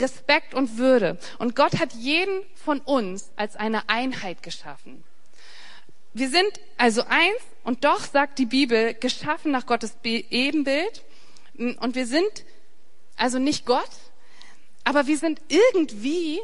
Respekt 0.00 0.54
und 0.54 0.78
Würde. 0.78 1.18
Und 1.38 1.54
Gott 1.54 1.78
hat 1.78 1.92
jeden 1.92 2.40
von 2.54 2.80
uns 2.80 3.30
als 3.36 3.56
eine 3.56 3.90
Einheit 3.90 4.42
geschaffen. 4.42 5.04
Wir 6.18 6.30
sind 6.30 6.58
also 6.78 7.02
eins 7.08 7.38
und 7.62 7.84
doch 7.84 8.00
sagt 8.00 8.40
die 8.40 8.46
Bibel, 8.46 8.92
geschaffen 8.94 9.52
nach 9.52 9.66
Gottes 9.66 9.96
Ebenbild. 10.02 11.04
Und 11.56 11.94
wir 11.94 12.06
sind 12.06 12.44
also 13.16 13.38
nicht 13.38 13.66
Gott, 13.66 13.90
aber 14.82 15.06
wir 15.06 15.16
sind 15.16 15.40
irgendwie 15.46 16.40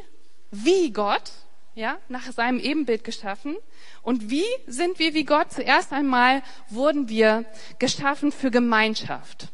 wie 0.53 0.93
Gott, 0.93 1.33
ja, 1.75 1.99
nach 2.09 2.31
seinem 2.31 2.61
Ebenbild 2.61 3.03
geschaffen. 3.03 3.57
Und 4.03 4.31
wie 4.31 4.45
sind 4.69 5.01
wir 5.01 5.13
wie 5.13 5.25
Gott? 5.25 5.51
Zuerst 5.51 5.93
einmal 5.93 6.43
wurden 6.69 7.09
wir 7.09 7.45
geschaffen 7.81 8.31
für 8.31 8.53
Gemeinschaft. 8.53 9.49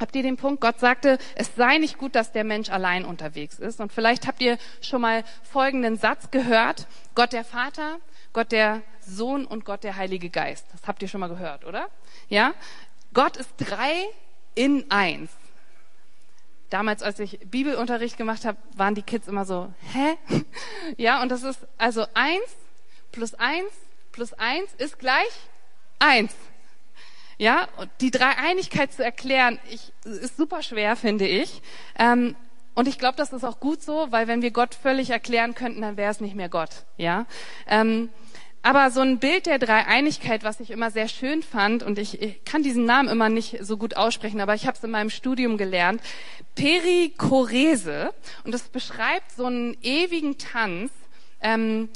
Habt 0.00 0.16
ihr 0.16 0.22
den 0.22 0.38
Punkt? 0.38 0.62
Gott 0.62 0.80
sagte, 0.80 1.18
es 1.34 1.54
sei 1.56 1.76
nicht 1.76 1.98
gut, 1.98 2.14
dass 2.14 2.32
der 2.32 2.42
Mensch 2.42 2.70
allein 2.70 3.04
unterwegs 3.04 3.58
ist. 3.58 3.80
Und 3.80 3.92
vielleicht 3.92 4.26
habt 4.26 4.40
ihr 4.40 4.56
schon 4.80 5.02
mal 5.02 5.24
folgenden 5.42 5.98
Satz 5.98 6.30
gehört. 6.30 6.86
Gott 7.14 7.34
der 7.34 7.44
Vater, 7.44 7.98
Gott 8.32 8.50
der 8.50 8.80
Sohn 9.00 9.44
und 9.44 9.66
Gott 9.66 9.84
der 9.84 9.96
Heilige 9.96 10.30
Geist. 10.30 10.66
Das 10.72 10.88
habt 10.88 11.02
ihr 11.02 11.08
schon 11.08 11.20
mal 11.20 11.28
gehört, 11.28 11.66
oder? 11.66 11.88
Ja? 12.30 12.54
Gott 13.12 13.36
ist 13.36 13.50
drei 13.58 14.06
in 14.54 14.90
eins. 14.90 15.30
Damals, 16.70 17.02
als 17.02 17.18
ich 17.18 17.38
Bibelunterricht 17.44 18.16
gemacht 18.16 18.46
habe, 18.46 18.56
waren 18.76 18.94
die 18.94 19.02
Kids 19.02 19.28
immer 19.28 19.44
so, 19.44 19.70
hä? 19.92 20.16
Ja, 20.96 21.20
und 21.20 21.28
das 21.28 21.42
ist 21.42 21.66
also 21.76 22.06
eins 22.14 22.56
plus 23.12 23.34
eins 23.34 23.70
plus 24.12 24.32
eins 24.32 24.72
ist 24.78 24.98
gleich 24.98 25.30
eins. 25.98 26.34
Ja, 27.40 27.68
die 28.02 28.10
Dreieinigkeit 28.10 28.92
zu 28.92 29.02
erklären, 29.02 29.58
ich, 29.70 29.94
ist 30.04 30.36
super 30.36 30.62
schwer, 30.62 30.94
finde 30.94 31.26
ich. 31.26 31.62
Ähm, 31.98 32.36
und 32.74 32.86
ich 32.86 32.98
glaube, 32.98 33.16
das 33.16 33.32
ist 33.32 33.44
auch 33.44 33.60
gut 33.60 33.82
so, 33.82 34.08
weil 34.10 34.28
wenn 34.28 34.42
wir 34.42 34.50
Gott 34.50 34.74
völlig 34.74 35.08
erklären 35.08 35.54
könnten, 35.54 35.80
dann 35.80 35.96
wäre 35.96 36.10
es 36.10 36.20
nicht 36.20 36.34
mehr 36.34 36.50
Gott. 36.50 36.84
Ja. 36.98 37.24
Ähm, 37.66 38.10
aber 38.60 38.90
so 38.90 39.00
ein 39.00 39.20
Bild 39.20 39.46
der 39.46 39.58
Dreieinigkeit, 39.58 40.44
was 40.44 40.60
ich 40.60 40.70
immer 40.70 40.90
sehr 40.90 41.08
schön 41.08 41.42
fand, 41.42 41.82
und 41.82 41.98
ich, 41.98 42.20
ich 42.20 42.44
kann 42.44 42.62
diesen 42.62 42.84
Namen 42.84 43.08
immer 43.08 43.30
nicht 43.30 43.56
so 43.62 43.78
gut 43.78 43.96
aussprechen, 43.96 44.42
aber 44.42 44.54
ich 44.54 44.66
habe 44.66 44.76
es 44.76 44.84
in 44.84 44.90
meinem 44.90 45.08
Studium 45.08 45.56
gelernt, 45.56 46.02
Perikorese. 46.56 48.12
Und 48.44 48.52
das 48.52 48.64
beschreibt 48.64 49.32
so 49.32 49.46
einen 49.46 49.78
ewigen 49.80 50.36
Tanz, 50.36 50.92
ähm, 51.40 51.88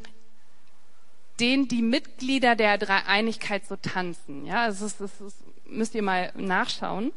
den 1.40 1.68
die 1.68 1.82
Mitglieder 1.82 2.56
der 2.56 2.78
Dreieinigkeit 2.78 3.66
so 3.66 3.76
tanzen. 3.76 4.46
Ja, 4.46 4.66
das, 4.66 4.80
ist, 4.80 5.00
das 5.00 5.20
ist, 5.20 5.36
müsst 5.66 5.94
ihr 5.94 6.02
mal 6.02 6.32
nachschauen. 6.36 7.12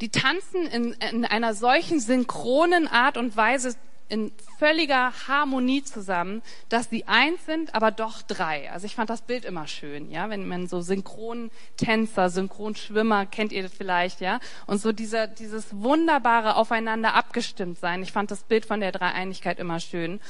Die 0.00 0.08
tanzen 0.08 0.66
in, 0.66 0.92
in 1.10 1.24
einer 1.24 1.54
solchen 1.54 2.00
synchronen 2.00 2.88
Art 2.88 3.16
und 3.16 3.36
Weise 3.36 3.74
in 4.10 4.32
völliger 4.58 5.12
Harmonie 5.28 5.84
zusammen, 5.84 6.42
dass 6.68 6.90
sie 6.90 7.06
eins 7.06 7.46
sind, 7.46 7.74
aber 7.74 7.92
doch 7.92 8.22
drei. 8.22 8.70
Also 8.72 8.86
ich 8.86 8.96
fand 8.96 9.08
das 9.08 9.22
Bild 9.22 9.44
immer 9.44 9.68
schön, 9.68 10.10
ja, 10.10 10.28
wenn 10.28 10.48
man 10.48 10.66
so 10.66 10.80
Synchrontänzer, 10.80 12.28
Synchronschwimmer, 12.28 13.26
kennt 13.26 13.52
ihr 13.52 13.62
das 13.62 13.72
vielleicht, 13.72 14.20
ja, 14.20 14.40
und 14.66 14.80
so 14.80 14.92
dieser, 14.92 15.28
dieses 15.28 15.72
wunderbare 15.72 16.56
aufeinander 16.56 17.14
abgestimmt 17.14 17.78
sein. 17.78 18.02
Ich 18.02 18.12
fand 18.12 18.30
das 18.30 18.42
Bild 18.42 18.66
von 18.66 18.80
der 18.80 18.92
Dreieinigkeit 18.92 19.60
immer 19.60 19.78
schön. 19.78 20.20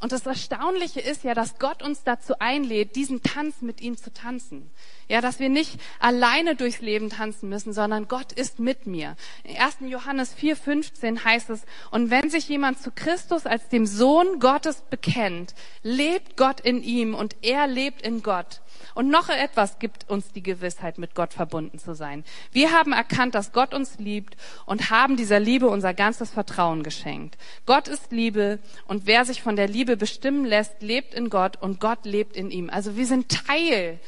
Und 0.00 0.12
das 0.12 0.26
Erstaunliche 0.26 1.00
ist 1.00 1.24
ja, 1.24 1.34
dass 1.34 1.58
Gott 1.58 1.82
uns 1.82 2.04
dazu 2.04 2.38
einlädt, 2.38 2.94
diesen 2.94 3.22
Tanz 3.22 3.62
mit 3.62 3.80
ihm 3.80 3.96
zu 3.96 4.12
tanzen. 4.12 4.70
Ja, 5.08 5.20
dass 5.20 5.40
wir 5.40 5.48
nicht 5.48 5.80
alleine 5.98 6.54
durchs 6.54 6.80
Leben 6.80 7.10
tanzen 7.10 7.48
müssen, 7.48 7.72
sondern 7.72 8.06
Gott 8.06 8.32
ist 8.32 8.60
mit 8.60 8.86
mir. 8.86 9.16
In 9.42 9.56
1. 9.56 9.78
Johannes 9.88 10.36
4,15 10.36 11.24
heißt 11.24 11.50
es, 11.50 11.62
und 11.90 12.10
wenn 12.10 12.30
sich 12.30 12.48
jemand 12.48 12.80
zu 12.80 12.92
Christus 12.92 13.44
als 13.44 13.68
dem 13.70 13.86
Sohn 13.86 14.38
Gottes 14.38 14.82
bekennt, 14.88 15.54
lebt 15.82 16.36
Gott 16.36 16.60
in 16.60 16.82
ihm 16.84 17.14
und 17.14 17.34
er 17.42 17.66
lebt 17.66 18.02
in 18.02 18.22
Gott. 18.22 18.60
Und 18.98 19.10
noch 19.10 19.28
etwas 19.28 19.78
gibt 19.78 20.10
uns 20.10 20.32
die 20.32 20.42
Gewissheit, 20.42 20.98
mit 20.98 21.14
Gott 21.14 21.32
verbunden 21.32 21.78
zu 21.78 21.94
sein. 21.94 22.24
Wir 22.50 22.72
haben 22.72 22.92
erkannt, 22.92 23.36
dass 23.36 23.52
Gott 23.52 23.72
uns 23.72 23.96
liebt 24.00 24.36
und 24.66 24.90
haben 24.90 25.16
dieser 25.16 25.38
Liebe 25.38 25.68
unser 25.68 25.94
ganzes 25.94 26.30
Vertrauen 26.30 26.82
geschenkt. 26.82 27.38
Gott 27.64 27.86
ist 27.86 28.10
Liebe 28.10 28.58
und 28.88 29.06
wer 29.06 29.24
sich 29.24 29.40
von 29.40 29.54
der 29.54 29.68
Liebe 29.68 29.96
bestimmen 29.96 30.44
lässt, 30.44 30.82
lebt 30.82 31.14
in 31.14 31.30
Gott 31.30 31.62
und 31.62 31.78
Gott 31.78 32.06
lebt 32.06 32.36
in 32.36 32.50
ihm. 32.50 32.70
Also 32.70 32.96
wir 32.96 33.06
sind 33.06 33.28
Teil 33.28 34.00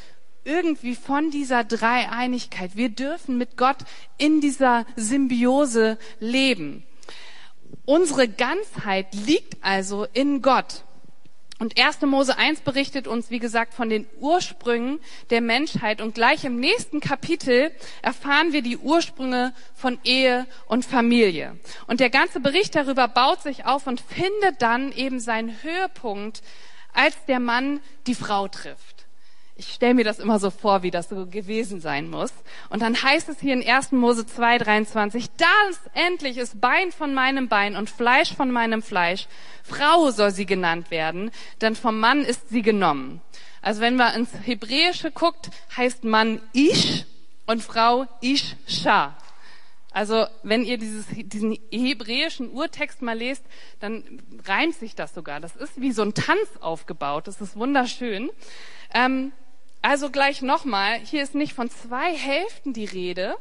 irgendwie 0.42 0.96
von 0.96 1.31
dieser 1.31 1.62
Dreieinigkeit. 1.62 2.74
Wir 2.74 2.88
dürfen 2.88 3.38
mit 3.38 3.57
Gott 3.57 3.79
in 4.18 4.40
dieser 4.40 4.87
Symbiose 4.96 5.98
leben. 6.18 6.83
Unsere 7.85 8.26
Ganzheit 8.26 9.14
liegt 9.14 9.57
also 9.62 10.09
in 10.12 10.42
Gott. 10.42 10.83
Und 11.61 11.79
1. 11.79 12.01
Mose 12.03 12.38
1 12.38 12.62
berichtet 12.62 13.07
uns, 13.07 13.31
wie 13.31 13.38
gesagt, 13.38 13.75
von 13.75 13.90
den 13.90 14.07
Ursprüngen 14.18 14.99
der 15.29 15.42
Menschheit. 15.42 16.01
Und 16.01 16.14
gleich 16.14 16.44
im 16.44 16.59
nächsten 16.59 17.01
Kapitel 17.01 17.70
erfahren 18.01 18.55
wir 18.55 18.62
die 18.62 18.79
Ursprünge 18.79 19.53
von 19.75 19.99
Ehe 20.03 20.46
und 20.68 20.87
Familie. 20.87 21.59
Und 21.87 22.01
der 22.01 22.09
ganze 22.09 22.40
Bericht 22.40 22.75
darüber 22.75 23.09
baut 23.09 23.42
sich 23.42 23.66
auf 23.66 23.87
und 23.87 24.01
findet 24.01 24.62
dann 24.62 24.90
eben 24.92 25.20
seinen 25.20 25.62
Höhepunkt, 25.62 26.40
als 26.94 27.14
der 27.27 27.40
Mann 27.40 27.81
die 28.07 28.14
Frau 28.14 28.49
trifft. 28.49 29.00
Ich 29.61 29.75
stelle 29.75 29.92
mir 29.92 30.05
das 30.05 30.20
immer 30.20 30.38
so 30.38 30.49
vor, 30.49 30.83
wie 30.83 30.90
das 30.90 31.11
so 31.11 31.27
gewesen 31.27 31.83
sein 31.83 32.09
muss. 32.09 32.33
Und 32.70 32.81
dann 32.81 33.03
heißt 33.03 33.29
es 33.29 33.40
hier 33.40 33.53
in 33.53 33.62
1. 33.62 33.92
Mose 33.92 34.25
2, 34.25 34.57
23, 34.57 35.27
das 35.37 35.81
endlich 35.92 36.38
ist 36.38 36.62
Bein 36.62 36.90
von 36.92 37.12
meinem 37.12 37.49
Bein 37.49 37.77
und 37.77 37.90
Fleisch 37.90 38.35
von 38.35 38.51
meinem 38.51 38.81
Fleisch. 38.81 39.29
Frau 39.62 40.11
soll 40.12 40.31
sie 40.31 40.46
genannt 40.46 40.90
werden, 40.90 41.31
denn 41.61 41.77
vom 41.77 42.01
Mann 42.01 42.23
ist 42.23 42.49
sie 42.49 42.62
genommen. 42.62 43.20
Also 43.61 43.83
wenn 43.83 43.96
man 43.96 44.14
ins 44.14 44.31
Hebräische 44.42 45.11
guckt, 45.11 45.51
heißt 45.77 46.05
Mann 46.05 46.40
Ish 46.55 47.05
und 47.44 47.62
Frau 47.62 48.07
Isha. 48.23 49.14
Also 49.90 50.25
wenn 50.42 50.64
ihr 50.64 50.79
dieses, 50.79 51.05
diesen 51.11 51.59
hebräischen 51.70 52.51
Urtext 52.51 53.03
mal 53.03 53.18
lest, 53.18 53.44
dann 53.79 54.23
reimt 54.46 54.77
sich 54.77 54.94
das 54.94 55.12
sogar. 55.12 55.38
Das 55.38 55.55
ist 55.55 55.79
wie 55.79 55.92
so 55.92 56.01
ein 56.01 56.14
Tanz 56.14 56.49
aufgebaut. 56.61 57.27
Das 57.27 57.42
ist 57.42 57.57
wunderschön. 57.57 58.31
Ähm, 58.94 59.33
also 59.83 60.11
gleich 60.11 60.43
nochmal, 60.43 60.99
hier 60.99 61.23
ist 61.23 61.35
nicht 61.35 61.55
von 61.55 61.71
zwei 61.71 62.14
Hälften 62.14 62.73
die 62.73 62.85
Rede, 62.85 63.37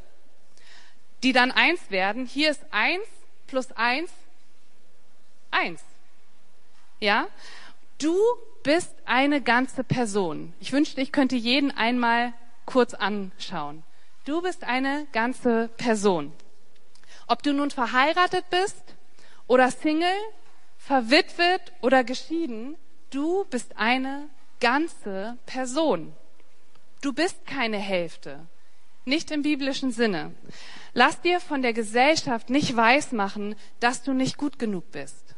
die 1.23 1.33
dann 1.33 1.51
eins 1.51 1.91
werden. 1.91 2.25
Hier 2.25 2.49
ist 2.49 2.63
eins 2.71 3.05
plus 3.47 3.71
eins, 3.73 4.11
eins. 5.51 5.81
Ja? 6.99 7.27
Du 7.97 8.15
bist 8.63 8.93
eine 9.05 9.41
ganze 9.41 9.83
Person. 9.83 10.53
Ich 10.59 10.71
wünschte, 10.71 11.01
ich 11.01 11.11
könnte 11.11 11.35
jeden 11.35 11.71
einmal 11.71 12.33
kurz 12.65 12.93
anschauen. 12.93 13.83
Du 14.25 14.41
bist 14.41 14.63
eine 14.63 15.07
ganze 15.11 15.69
Person. 15.77 16.31
Ob 17.27 17.43
du 17.43 17.53
nun 17.53 17.71
verheiratet 17.71 18.45
bist 18.49 18.83
oder 19.47 19.71
Single, 19.71 20.07
verwitwet 20.77 21.73
oder 21.81 22.03
geschieden, 22.03 22.75
du 23.09 23.45
bist 23.45 23.77
eine 23.77 24.29
ganze 24.59 25.37
Person. 25.45 26.13
Du 27.01 27.13
bist 27.13 27.45
keine 27.45 27.77
Hälfte. 27.77 28.45
Nicht 29.05 29.31
im 29.31 29.41
biblischen 29.41 29.91
Sinne. 29.91 30.33
Lass 30.93 31.21
dir 31.21 31.39
von 31.39 31.61
der 31.61 31.73
Gesellschaft 31.73 32.49
nicht 32.49 32.75
weismachen, 32.75 33.55
dass 33.79 34.03
du 34.03 34.13
nicht 34.13 34.37
gut 34.37 34.59
genug 34.59 34.91
bist. 34.91 35.35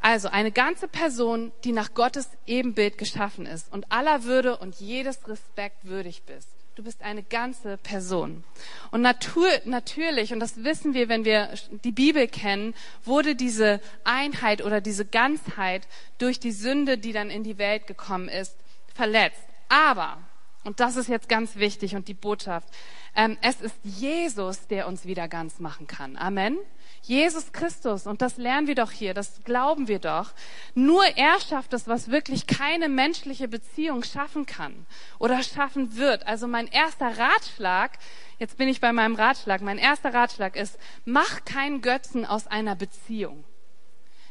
Also 0.00 0.28
eine 0.28 0.52
ganze 0.52 0.88
Person, 0.88 1.52
die 1.64 1.72
nach 1.72 1.94
Gottes 1.94 2.28
Ebenbild 2.46 2.98
geschaffen 2.98 3.46
ist 3.46 3.72
und 3.72 3.90
aller 3.90 4.24
Würde 4.24 4.58
und 4.58 4.76
jedes 4.76 5.26
Respekt 5.26 5.84
würdig 5.84 6.22
bist. 6.22 6.48
Du 6.76 6.84
bist 6.84 7.02
eine 7.02 7.24
ganze 7.24 7.76
Person. 7.78 8.44
Und 8.92 9.02
natur, 9.02 9.48
natürlich, 9.64 10.32
und 10.32 10.38
das 10.38 10.62
wissen 10.62 10.94
wir, 10.94 11.08
wenn 11.08 11.24
wir 11.24 11.52
die 11.82 11.90
Bibel 11.90 12.28
kennen, 12.28 12.74
wurde 13.04 13.34
diese 13.34 13.80
Einheit 14.04 14.62
oder 14.62 14.80
diese 14.80 15.04
Ganzheit 15.04 15.88
durch 16.18 16.38
die 16.38 16.52
Sünde, 16.52 16.96
die 16.96 17.12
dann 17.12 17.30
in 17.30 17.42
die 17.42 17.58
Welt 17.58 17.88
gekommen 17.88 18.28
ist, 18.28 18.54
verletzt. 18.94 19.42
Aber, 19.68 20.18
und 20.64 20.80
das 20.80 20.96
ist 20.96 21.08
jetzt 21.08 21.28
ganz 21.28 21.56
wichtig 21.56 21.94
und 21.94 22.08
die 22.08 22.14
Botschaft, 22.14 22.68
ähm, 23.14 23.36
es 23.42 23.60
ist 23.60 23.76
Jesus, 23.82 24.66
der 24.68 24.86
uns 24.86 25.04
wieder 25.04 25.28
ganz 25.28 25.60
machen 25.60 25.86
kann. 25.86 26.16
Amen. 26.16 26.58
Jesus 27.02 27.52
Christus, 27.52 28.06
und 28.06 28.22
das 28.22 28.36
lernen 28.36 28.66
wir 28.66 28.74
doch 28.74 28.90
hier, 28.90 29.14
das 29.14 29.42
glauben 29.44 29.88
wir 29.88 29.98
doch. 29.98 30.32
Nur 30.74 31.04
er 31.16 31.40
schafft 31.40 31.72
es, 31.72 31.88
was 31.88 32.10
wirklich 32.10 32.46
keine 32.46 32.88
menschliche 32.88 33.48
Beziehung 33.48 34.02
schaffen 34.02 34.46
kann 34.46 34.86
oder 35.18 35.42
schaffen 35.42 35.96
wird. 35.96 36.26
Also 36.26 36.46
mein 36.46 36.66
erster 36.66 37.18
Ratschlag, 37.18 37.98
jetzt 38.38 38.58
bin 38.58 38.68
ich 38.68 38.80
bei 38.80 38.92
meinem 38.92 39.14
Ratschlag, 39.14 39.62
mein 39.62 39.78
erster 39.78 40.12
Ratschlag 40.12 40.56
ist, 40.56 40.78
mach 41.04 41.44
keinen 41.44 41.80
Götzen 41.80 42.26
aus 42.26 42.46
einer 42.46 42.74
Beziehung. 42.74 43.44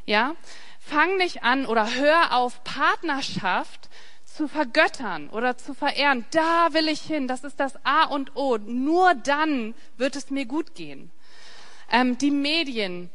Ja? 0.05 0.35
Fang 0.79 1.17
nicht 1.17 1.43
an 1.43 1.65
oder 1.65 1.95
hör 1.95 2.35
auf, 2.37 2.63
Partnerschaft 2.63 3.89
zu 4.37 4.47
vergöttern 4.47 5.29
oder 5.29 5.57
zu 5.57 5.73
verehren. 5.73 6.25
Da 6.31 6.69
will 6.73 6.87
ich 6.87 7.01
hin. 7.01 7.27
Das 7.27 7.43
ist 7.43 7.59
das 7.59 7.73
A 7.83 8.05
und 8.05 8.35
O. 8.35 8.57
Nur 8.57 9.15
dann 9.15 9.73
wird 9.97 10.15
es 10.15 10.29
mir 10.29 10.45
gut 10.45 10.75
gehen. 10.75 11.11
Ähm, 11.91 12.17
die 12.17 12.31
Medien, 12.31 13.09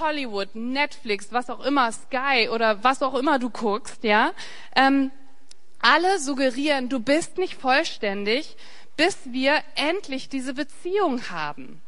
Hollywood, 0.00 0.54
Netflix, 0.54 1.28
was 1.30 1.48
auch 1.48 1.60
immer, 1.60 1.92
Sky 1.92 2.48
oder 2.52 2.82
was 2.82 3.02
auch 3.02 3.14
immer 3.14 3.38
du 3.38 3.50
guckst, 3.50 4.02
ja, 4.02 4.32
ähm, 4.74 5.10
alle 5.80 6.18
suggerieren, 6.18 6.88
du 6.88 6.98
bist 6.98 7.36
nicht 7.36 7.54
vollständig, 7.54 8.56
bis 8.96 9.18
wir 9.26 9.62
endlich 9.74 10.28
diese 10.28 10.54
Beziehung 10.54 11.30
haben. 11.30 11.82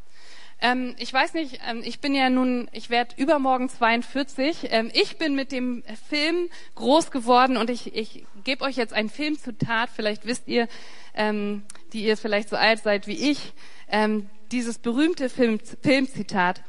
Ähm, 0.60 0.94
ich 0.98 1.12
weiß 1.12 1.34
nicht, 1.34 1.60
ähm, 1.68 1.82
ich 1.84 2.00
bin 2.00 2.14
ja 2.14 2.30
nun, 2.30 2.68
ich 2.72 2.88
werde 2.88 3.14
übermorgen 3.16 3.68
42. 3.68 4.68
Ähm, 4.70 4.90
ich 4.94 5.18
bin 5.18 5.34
mit 5.34 5.52
dem 5.52 5.82
Film 6.08 6.48
groß 6.74 7.10
geworden 7.10 7.56
und 7.56 7.68
ich, 7.68 7.94
ich 7.94 8.24
gebe 8.44 8.64
euch 8.64 8.76
jetzt 8.76 8.94
ein 8.94 9.10
Filmzitat. 9.10 9.90
Vielleicht 9.94 10.24
wisst 10.26 10.48
ihr, 10.48 10.68
ähm, 11.14 11.62
die 11.92 12.04
ihr 12.04 12.16
vielleicht 12.16 12.48
so 12.48 12.56
alt 12.56 12.82
seid 12.82 13.06
wie 13.06 13.30
ich, 13.30 13.52
ähm, 13.88 14.30
dieses 14.50 14.78
berühmte 14.78 15.28
Film, 15.28 15.60
Filmzitat. 15.82 16.62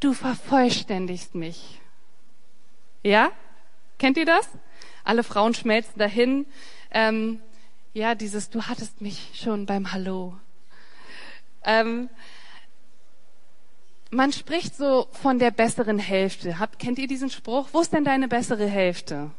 Du 0.00 0.12
vervollständigst 0.12 1.34
mich. 1.34 1.80
Ja? 3.02 3.30
Kennt 3.98 4.16
ihr 4.16 4.24
das? 4.24 4.48
Alle 5.04 5.22
Frauen 5.22 5.54
schmelzen 5.54 5.98
dahin. 5.98 6.46
Ähm, 6.90 7.40
ja, 7.92 8.14
dieses, 8.14 8.50
du 8.50 8.62
hattest 8.62 9.00
mich 9.00 9.32
schon 9.34 9.66
beim 9.66 9.92
Hallo. 9.92 10.36
Man 14.10 14.32
spricht 14.32 14.76
so 14.76 15.06
von 15.12 15.38
der 15.38 15.52
besseren 15.52 15.98
Hälfte. 15.98 16.58
Habt, 16.58 16.80
kennt 16.80 16.98
ihr 16.98 17.06
diesen 17.06 17.30
Spruch? 17.30 17.68
Wo 17.72 17.80
ist 17.80 17.92
denn 17.92 18.04
deine 18.04 18.26
bessere 18.26 18.66
Hälfte? 18.66 19.30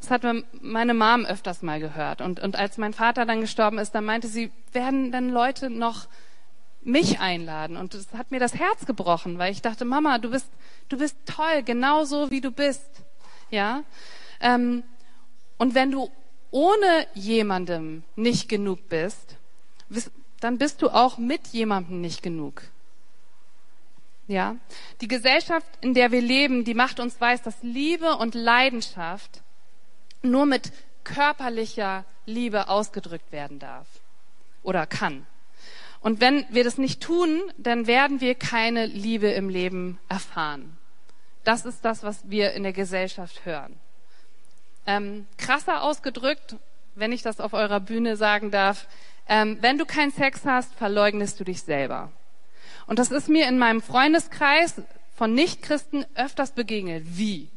Das 0.00 0.10
hat 0.10 0.22
meine 0.60 0.94
Mom 0.94 1.24
öfters 1.24 1.62
mal 1.62 1.78
gehört. 1.78 2.20
Und, 2.20 2.40
und 2.40 2.56
als 2.56 2.76
mein 2.76 2.92
Vater 2.92 3.24
dann 3.24 3.40
gestorben 3.40 3.78
ist, 3.78 3.94
dann 3.94 4.04
meinte 4.04 4.26
sie, 4.26 4.50
werden 4.72 5.12
dann 5.12 5.30
Leute 5.30 5.70
noch 5.70 6.08
mich 6.82 7.20
einladen? 7.20 7.76
Und 7.76 7.94
das 7.94 8.12
hat 8.12 8.32
mir 8.32 8.40
das 8.40 8.54
Herz 8.54 8.84
gebrochen, 8.84 9.38
weil 9.38 9.52
ich 9.52 9.62
dachte, 9.62 9.84
Mama, 9.84 10.18
du 10.18 10.30
bist, 10.30 10.48
du 10.88 10.98
bist 10.98 11.16
toll, 11.24 11.62
genauso 11.64 12.30
wie 12.30 12.40
du 12.40 12.50
bist. 12.50 12.90
Ja? 13.50 13.84
Ähm, 14.40 14.82
und 15.56 15.74
wenn 15.74 15.92
du 15.92 16.10
ohne 16.50 17.06
jemandem 17.14 18.02
nicht 18.16 18.48
genug 18.48 18.88
bist, 18.88 19.36
dann 20.40 20.58
bist 20.58 20.82
du 20.82 20.90
auch 20.90 21.16
mit 21.16 21.46
jemandem 21.48 22.00
nicht 22.00 22.22
genug. 22.22 22.62
Ja, 24.26 24.56
die 25.00 25.08
Gesellschaft, 25.08 25.66
in 25.82 25.92
der 25.92 26.10
wir 26.10 26.22
leben, 26.22 26.64
die 26.64 26.74
macht 26.74 26.98
uns 26.98 27.20
weiß, 27.20 27.42
dass 27.42 27.62
Liebe 27.62 28.16
und 28.16 28.34
Leidenschaft 28.34 29.42
nur 30.22 30.46
mit 30.46 30.72
körperlicher 31.04 32.06
Liebe 32.24 32.68
ausgedrückt 32.68 33.30
werden 33.32 33.58
darf 33.58 33.86
oder 34.62 34.86
kann. 34.86 35.26
Und 36.00 36.20
wenn 36.20 36.46
wir 36.50 36.64
das 36.64 36.78
nicht 36.78 37.02
tun, 37.02 37.40
dann 37.58 37.86
werden 37.86 38.20
wir 38.20 38.34
keine 38.34 38.86
Liebe 38.86 39.28
im 39.28 39.48
Leben 39.48 39.98
erfahren. 40.08 40.76
Das 41.44 41.66
ist 41.66 41.84
das, 41.84 42.02
was 42.02 42.30
wir 42.30 42.52
in 42.52 42.62
der 42.62 42.72
Gesellschaft 42.72 43.44
hören. 43.44 43.78
Ähm, 44.86 45.26
krasser 45.36 45.82
ausgedrückt, 45.82 46.56
wenn 46.94 47.12
ich 47.12 47.22
das 47.22 47.40
auf 47.40 47.52
eurer 47.52 47.80
Bühne 47.80 48.16
sagen 48.16 48.50
darf, 48.50 48.86
ähm, 49.28 49.58
wenn 49.60 49.78
du 49.78 49.86
keinen 49.86 50.12
Sex 50.12 50.44
hast, 50.44 50.74
verleugnest 50.74 51.40
du 51.40 51.44
dich 51.44 51.62
selber. 51.62 52.12
Und 52.86 52.98
das 52.98 53.10
ist 53.10 53.28
mir 53.28 53.48
in 53.48 53.58
meinem 53.58 53.80
Freundeskreis 53.80 54.74
von 55.14 55.34
Nichtchristen 55.34 56.04
öfters 56.14 56.52
begegnet. 56.52 57.04
Wie? 57.06 57.48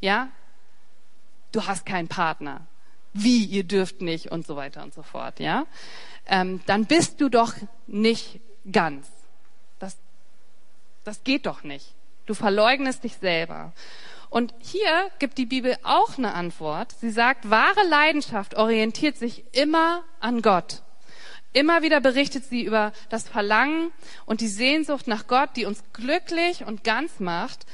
Ja? 0.00 0.28
Du 1.52 1.66
hast 1.66 1.84
keinen 1.86 2.08
Partner. 2.08 2.62
Wie? 3.12 3.44
Ihr 3.44 3.64
dürft 3.64 4.00
nicht 4.00 4.30
und 4.30 4.46
so 4.46 4.56
weiter 4.56 4.82
und 4.82 4.94
so 4.94 5.02
fort. 5.02 5.40
Ja? 5.40 5.66
Ähm, 6.26 6.60
dann 6.66 6.86
bist 6.86 7.20
du 7.20 7.28
doch 7.28 7.54
nicht 7.86 8.40
ganz. 8.70 9.08
Das, 9.78 9.96
das 11.04 11.22
geht 11.24 11.46
doch 11.46 11.62
nicht. 11.62 11.94
Du 12.26 12.34
verleugnest 12.34 13.04
dich 13.04 13.16
selber. 13.16 13.72
Und 14.30 14.54
hier 14.60 15.10
gibt 15.18 15.38
die 15.38 15.46
Bibel 15.46 15.76
auch 15.82 16.16
eine 16.16 16.34
Antwort. 16.34 16.92
Sie 17.00 17.10
sagt, 17.10 17.50
wahre 17.50 17.84
Leidenschaft 17.88 18.54
orientiert 18.54 19.16
sich 19.16 19.44
immer 19.52 20.04
an 20.20 20.40
Gott. 20.40 20.82
Immer 21.52 21.82
wieder 21.82 22.00
berichtet 22.00 22.44
sie 22.44 22.62
über 22.62 22.92
das 23.08 23.28
Verlangen 23.28 23.90
und 24.24 24.40
die 24.40 24.48
Sehnsucht 24.48 25.08
nach 25.08 25.26
Gott, 25.26 25.50
die 25.56 25.64
uns 25.64 25.82
glücklich 25.92 26.64
und 26.64 26.84
ganz 26.84 27.18
macht, 27.18 27.66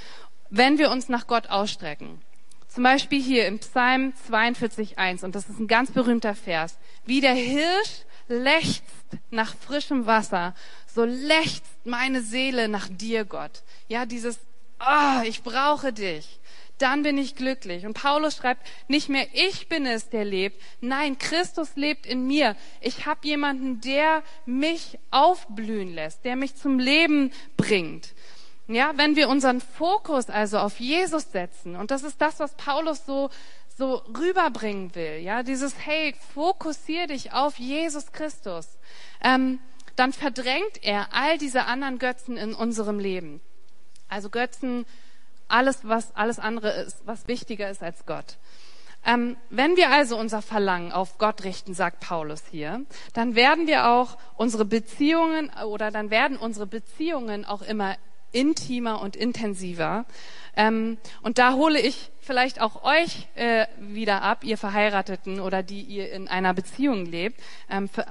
wenn 0.48 0.78
wir 0.78 0.90
uns 0.90 1.08
nach 1.08 1.26
Gott 1.26 1.48
ausstrecken. 1.48 2.22
Zum 2.68 2.82
Beispiel 2.82 3.22
hier 3.22 3.46
im 3.46 3.58
Psalm 3.58 4.12
42.1, 4.30 5.24
und 5.24 5.34
das 5.34 5.48
ist 5.48 5.58
ein 5.58 5.66
ganz 5.66 5.90
berühmter 5.90 6.34
Vers. 6.34 6.76
Wie 7.04 7.20
der 7.20 7.34
Hirsch 7.34 8.04
lechzt 8.28 8.82
nach 9.30 9.54
frischem 9.56 10.06
Wasser, 10.06 10.54
so 10.86 11.04
lechzt 11.04 11.64
meine 11.84 12.22
Seele 12.22 12.68
nach 12.68 12.88
dir, 12.90 13.24
Gott. 13.24 13.62
Ja, 13.88 14.06
dieses, 14.06 14.38
ah, 14.78 15.20
oh, 15.20 15.22
ich 15.26 15.42
brauche 15.42 15.92
dich. 15.92 16.40
Dann 16.78 17.02
bin 17.02 17.18
ich 17.18 17.36
glücklich. 17.36 17.86
Und 17.86 17.94
Paulus 17.94 18.36
schreibt, 18.36 18.66
nicht 18.88 19.08
mehr 19.08 19.26
ich 19.32 19.68
bin 19.68 19.86
es, 19.86 20.08
der 20.08 20.24
lebt. 20.24 20.60
Nein, 20.80 21.18
Christus 21.18 21.76
lebt 21.76 22.06
in 22.06 22.26
mir. 22.26 22.56
Ich 22.80 23.06
habe 23.06 23.26
jemanden, 23.26 23.80
der 23.80 24.22
mich 24.44 24.98
aufblühen 25.10 25.94
lässt, 25.94 26.24
der 26.24 26.36
mich 26.36 26.56
zum 26.56 26.78
Leben 26.78 27.32
bringt. 27.56 28.14
Ja, 28.68 28.92
wenn 28.96 29.14
wir 29.14 29.28
unseren 29.28 29.60
Fokus 29.60 30.28
also 30.28 30.58
auf 30.58 30.80
Jesus 30.80 31.30
setzen, 31.30 31.76
und 31.76 31.90
das 31.90 32.02
ist 32.02 32.20
das, 32.20 32.40
was 32.40 32.54
Paulus 32.54 33.06
so 33.06 33.30
so 33.78 33.96
rüberbringen 34.18 34.94
will, 34.94 35.18
ja, 35.18 35.42
dieses 35.42 35.74
Hey, 35.84 36.14
fokussier 36.34 37.06
dich 37.06 37.32
auf 37.32 37.58
Jesus 37.58 38.10
Christus, 38.12 38.66
ähm, 39.22 39.58
dann 39.96 40.12
verdrängt 40.12 40.82
er 40.82 41.08
all 41.12 41.38
diese 41.38 41.64
anderen 41.64 41.98
Götzen 41.98 42.36
in 42.36 42.54
unserem 42.54 42.98
Leben. 42.98 43.40
Also 44.08 44.30
Götzen, 44.30 44.86
alles 45.48 45.80
was 45.82 46.14
alles 46.14 46.38
andere 46.38 46.70
ist, 46.70 47.06
was 47.06 47.28
wichtiger 47.28 47.70
ist 47.70 47.82
als 47.82 48.06
Gott. 48.06 48.37
Ähm, 49.04 49.37
wenn 49.50 49.76
wir 49.76 49.90
also 49.90 50.18
unser 50.18 50.42
Verlangen 50.42 50.90
auf 50.90 51.16
Gott 51.18 51.44
richten, 51.44 51.74
sagt 51.74 52.00
Paulus 52.00 52.42
hier, 52.50 52.85
dann 53.14 53.37
werden 53.37 53.68
wir 53.68 53.88
auch 53.88 54.18
unsere 54.37 54.64
Beziehungen 54.64 55.50
oder 55.64 55.92
dann 55.92 56.11
werden 56.11 56.37
unsere 56.37 56.66
Beziehungen 56.66 57.44
auch 57.44 57.62
immer 57.62 57.96
intimer 58.32 59.00
und 59.00 59.14
intensiver. 59.14 60.04
Ähm, 60.56 60.98
und 61.22 61.38
da 61.38 61.54
hole 61.54 61.80
ich 61.80 62.11
vielleicht 62.20 62.61
auch 62.61 62.82
euch 62.82 63.28
äh, 63.37 63.66
wieder 63.78 64.22
ab, 64.22 64.42
ihr 64.42 64.59
Verheirateten 64.59 65.38
oder 65.38 65.62
die 65.62 65.82
ihr 65.82 66.11
in 66.12 66.26
einer 66.28 66.52
Beziehung 66.52 67.06
lebt. 67.06 67.40
Ähm, 67.70 67.88
für, 67.88 68.06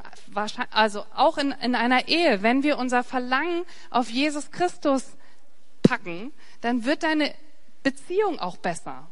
also 0.71 1.03
auch 1.13 1.37
in, 1.37 1.53
in 1.61 1.75
einer 1.75 2.07
Ehe, 2.07 2.41
wenn 2.41 2.63
wir 2.63 2.77
unser 2.77 3.03
Verlangen 3.03 3.63
auf 3.89 4.09
Jesus 4.09 4.51
Christus 4.51 5.17
packen, 5.87 6.33
dann 6.61 6.85
wird 6.85 7.03
deine 7.03 7.33
Beziehung 7.83 8.39
auch 8.39 8.57
besser, 8.57 9.09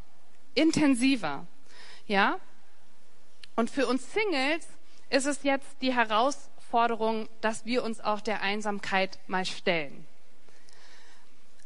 intensiver. 0.54 1.46
Ja? 2.06 2.38
Und 3.56 3.70
für 3.70 3.86
uns 3.86 4.12
Singles 4.12 4.66
ist 5.10 5.26
es 5.26 5.42
jetzt 5.42 5.76
die 5.80 5.94
Herausforderung, 5.94 7.28
dass 7.40 7.64
wir 7.66 7.84
uns 7.84 8.00
auch 8.00 8.20
der 8.20 8.42
Einsamkeit 8.42 9.18
mal 9.26 9.44
stellen. 9.44 10.06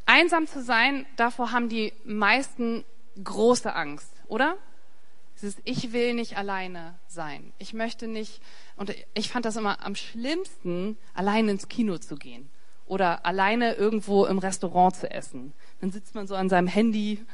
Einsam 0.05 0.47
zu 0.47 0.63
sein, 0.63 1.07
davor 1.17 1.53
haben 1.53 1.69
die 1.69 1.93
meisten 2.05 2.85
große 3.23 3.75
Angst, 3.75 4.13
oder? 4.27 4.57
Dieses 5.37 5.57
Ich 5.65 5.93
will 5.93 6.15
nicht 6.15 6.37
alleine 6.37 6.99
sein. 7.07 7.53
Ich 7.59 7.73
möchte 7.73 8.07
nicht, 8.09 8.43
und 8.77 8.95
ich 9.15 9.31
fand 9.31 9.45
das 9.45 9.57
immer 9.57 9.85
am 9.85 9.95
schlimmsten, 9.95 10.99
alleine 11.15 11.53
ins 11.53 11.69
Kino 11.69 11.99
zu 11.99 12.17
gehen 12.17 12.51
oder 12.89 13.25
alleine 13.25 13.75
irgendwo 13.75 14.25
im 14.27 14.39
Restaurant 14.39 14.97
zu 14.97 15.11
essen. 15.11 15.53
Dann 15.81 15.93
sitzt 15.93 16.15
man 16.15 16.27
so 16.27 16.35
an 16.35 16.49
seinem 16.49 16.67
Handy 16.69 17.25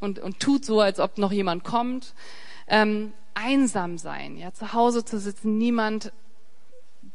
und, 0.00 0.18
und 0.18 0.40
tut 0.40 0.64
so, 0.64 0.80
als 0.80 0.98
ob 0.98 1.18
noch 1.18 1.32
jemand 1.32 1.64
kommt. 1.64 2.14
Ähm, 2.66 3.12
einsam 3.34 3.98
sein, 3.98 4.36
ja, 4.36 4.52
zu 4.52 4.72
Hause 4.72 5.04
zu 5.04 5.18
sitzen, 5.18 5.58
niemand 5.58 6.12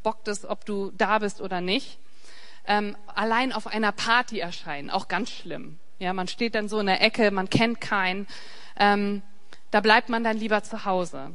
bockt 0.03 0.27
es, 0.27 0.45
ob 0.45 0.65
du 0.65 0.91
da 0.97 1.19
bist 1.19 1.41
oder 1.41 1.61
nicht 1.61 1.99
ähm, 2.67 2.95
allein 3.07 3.53
auf 3.53 3.65
einer 3.65 3.91
Party 3.91 4.39
erscheinen, 4.39 4.89
auch 4.89 5.07
ganz 5.07 5.31
schlimm. 5.31 5.79
Ja, 5.99 6.13
man 6.13 6.27
steht 6.27 6.53
dann 6.53 6.69
so 6.69 6.79
in 6.79 6.85
der 6.85 7.01
Ecke, 7.01 7.31
man 7.31 7.49
kennt 7.49 7.81
keinen. 7.81 8.27
Ähm, 8.77 9.23
da 9.71 9.81
bleibt 9.81 10.09
man 10.09 10.23
dann 10.23 10.37
lieber 10.37 10.61
zu 10.61 10.85
Hause. 10.85 11.31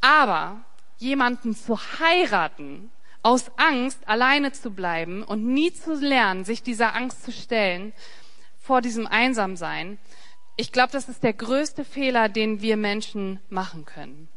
Aber 0.00 0.60
jemanden 0.98 1.56
zu 1.56 1.78
heiraten, 1.98 2.90
aus 3.22 3.50
Angst 3.56 4.06
alleine 4.06 4.52
zu 4.52 4.70
bleiben 4.70 5.22
und 5.22 5.46
nie 5.46 5.72
zu 5.72 5.94
lernen, 5.94 6.44
sich 6.44 6.62
dieser 6.62 6.94
Angst 6.94 7.24
zu 7.24 7.32
stellen 7.32 7.92
vor 8.58 8.80
diesem 8.80 9.06
Einsamsein, 9.06 9.98
ich 10.60 10.72
glaube, 10.72 10.90
das 10.92 11.08
ist 11.08 11.22
der 11.22 11.32
größte 11.32 11.84
Fehler, 11.84 12.28
den 12.28 12.60
wir 12.60 12.76
Menschen 12.76 13.38
machen 13.48 13.84
können. 13.84 14.28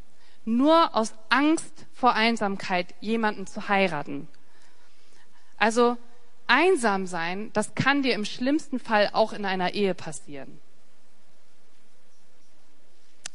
Nur 0.45 0.95
aus 0.95 1.13
Angst 1.29 1.85
vor 1.93 2.13
Einsamkeit 2.13 2.93
jemanden 2.99 3.47
zu 3.47 3.69
heiraten. 3.69 4.27
Also 5.57 5.97
einsam 6.45 7.07
sein, 7.07 7.49
das 7.53 7.73
kann 7.73 8.03
dir 8.03 8.13
im 8.13 8.25
schlimmsten 8.25 8.79
Fall 8.79 9.09
auch 9.13 9.33
in 9.33 9.45
einer 9.45 9.73
Ehe 9.73 9.95
passieren. 9.95 10.61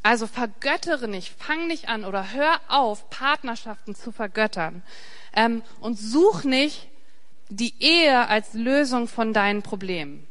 Also 0.04 0.28
vergöttere 0.28 1.08
nicht, 1.08 1.34
fang 1.36 1.66
nicht 1.66 1.88
an 1.88 2.04
oder 2.04 2.32
hör 2.32 2.60
auf, 2.68 3.10
Partnerschaften 3.10 3.96
zu 3.96 4.12
vergöttern. 4.12 4.84
Ähm, 5.36 5.62
und 5.80 5.98
such 5.98 6.44
nicht 6.44 6.88
die 7.48 7.74
Ehe 7.78 8.28
als 8.28 8.54
Lösung 8.54 9.06
von 9.06 9.32
deinen 9.32 9.62
Problemen. 9.62 10.26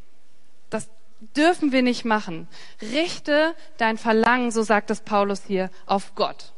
Das 0.69 0.89
dürfen 1.37 1.71
wir 1.71 1.81
nicht 1.81 2.03
machen. 2.03 2.47
Richte 2.81 3.55
dein 3.77 3.97
Verlangen, 3.97 4.51
so 4.51 4.63
sagt 4.63 4.89
es 4.89 5.01
Paulus 5.01 5.43
hier, 5.45 5.69
auf 5.85 6.15
Gott. 6.15 6.51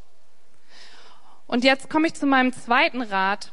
Und 1.45 1.63
jetzt 1.63 1.89
komme 1.89 2.07
ich 2.07 2.15
zu 2.15 2.25
meinem 2.25 2.53
zweiten 2.53 3.01
Rat. 3.01 3.51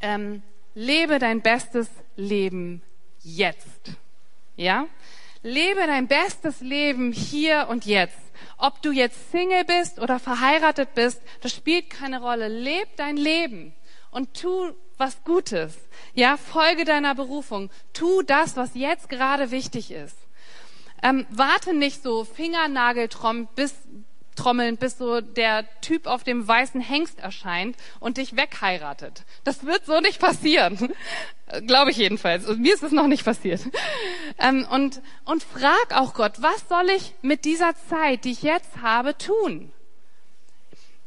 Ähm, 0.00 0.42
lebe 0.74 1.18
dein 1.18 1.42
bestes 1.42 1.88
Leben 2.16 2.82
jetzt. 3.22 3.92
Ja? 4.56 4.86
Lebe 5.42 5.86
dein 5.86 6.08
bestes 6.08 6.60
Leben 6.60 7.12
hier 7.12 7.66
und 7.68 7.84
jetzt. 7.84 8.23
Ob 8.58 8.82
du 8.82 8.92
jetzt 8.92 9.30
Single 9.30 9.64
bist 9.64 9.98
oder 9.98 10.18
verheiratet 10.18 10.94
bist, 10.94 11.20
das 11.40 11.52
spielt 11.52 11.90
keine 11.90 12.20
Rolle. 12.20 12.48
Leb 12.48 12.88
dein 12.96 13.16
Leben 13.16 13.74
und 14.10 14.34
tu 14.34 14.72
was 14.96 15.24
Gutes. 15.24 15.76
Ja, 16.14 16.36
folge 16.36 16.84
deiner 16.84 17.14
Berufung. 17.14 17.70
Tu 17.92 18.22
das, 18.22 18.56
was 18.56 18.74
jetzt 18.74 19.08
gerade 19.08 19.50
wichtig 19.50 19.90
ist. 19.90 20.16
Ähm, 21.02 21.26
warte 21.30 21.74
nicht 21.74 22.02
so 22.02 22.24
Fingernageltrom 22.24 23.48
bis 23.54 23.74
trommeln, 24.36 24.76
bis 24.76 24.98
so 24.98 25.20
der 25.20 25.64
Typ 25.80 26.06
auf 26.06 26.24
dem 26.24 26.46
weißen 26.46 26.80
Hengst 26.80 27.20
erscheint 27.20 27.76
und 28.00 28.16
dich 28.16 28.36
wegheiratet. 28.36 29.24
Das 29.44 29.64
wird 29.64 29.86
so 29.86 30.00
nicht 30.00 30.20
passieren. 30.20 30.92
Glaube 31.66 31.90
ich 31.90 31.96
jedenfalls. 31.96 32.46
Mir 32.48 32.74
ist 32.74 32.82
es 32.82 32.92
noch 32.92 33.06
nicht 33.06 33.24
passiert. 33.24 33.60
Ähm, 34.38 34.66
und, 34.70 35.02
und 35.24 35.42
frag 35.42 35.94
auch 35.94 36.14
Gott, 36.14 36.40
was 36.40 36.68
soll 36.68 36.88
ich 36.96 37.14
mit 37.22 37.44
dieser 37.44 37.74
Zeit, 37.88 38.24
die 38.24 38.32
ich 38.32 38.42
jetzt 38.42 38.82
habe, 38.82 39.16
tun? 39.16 39.72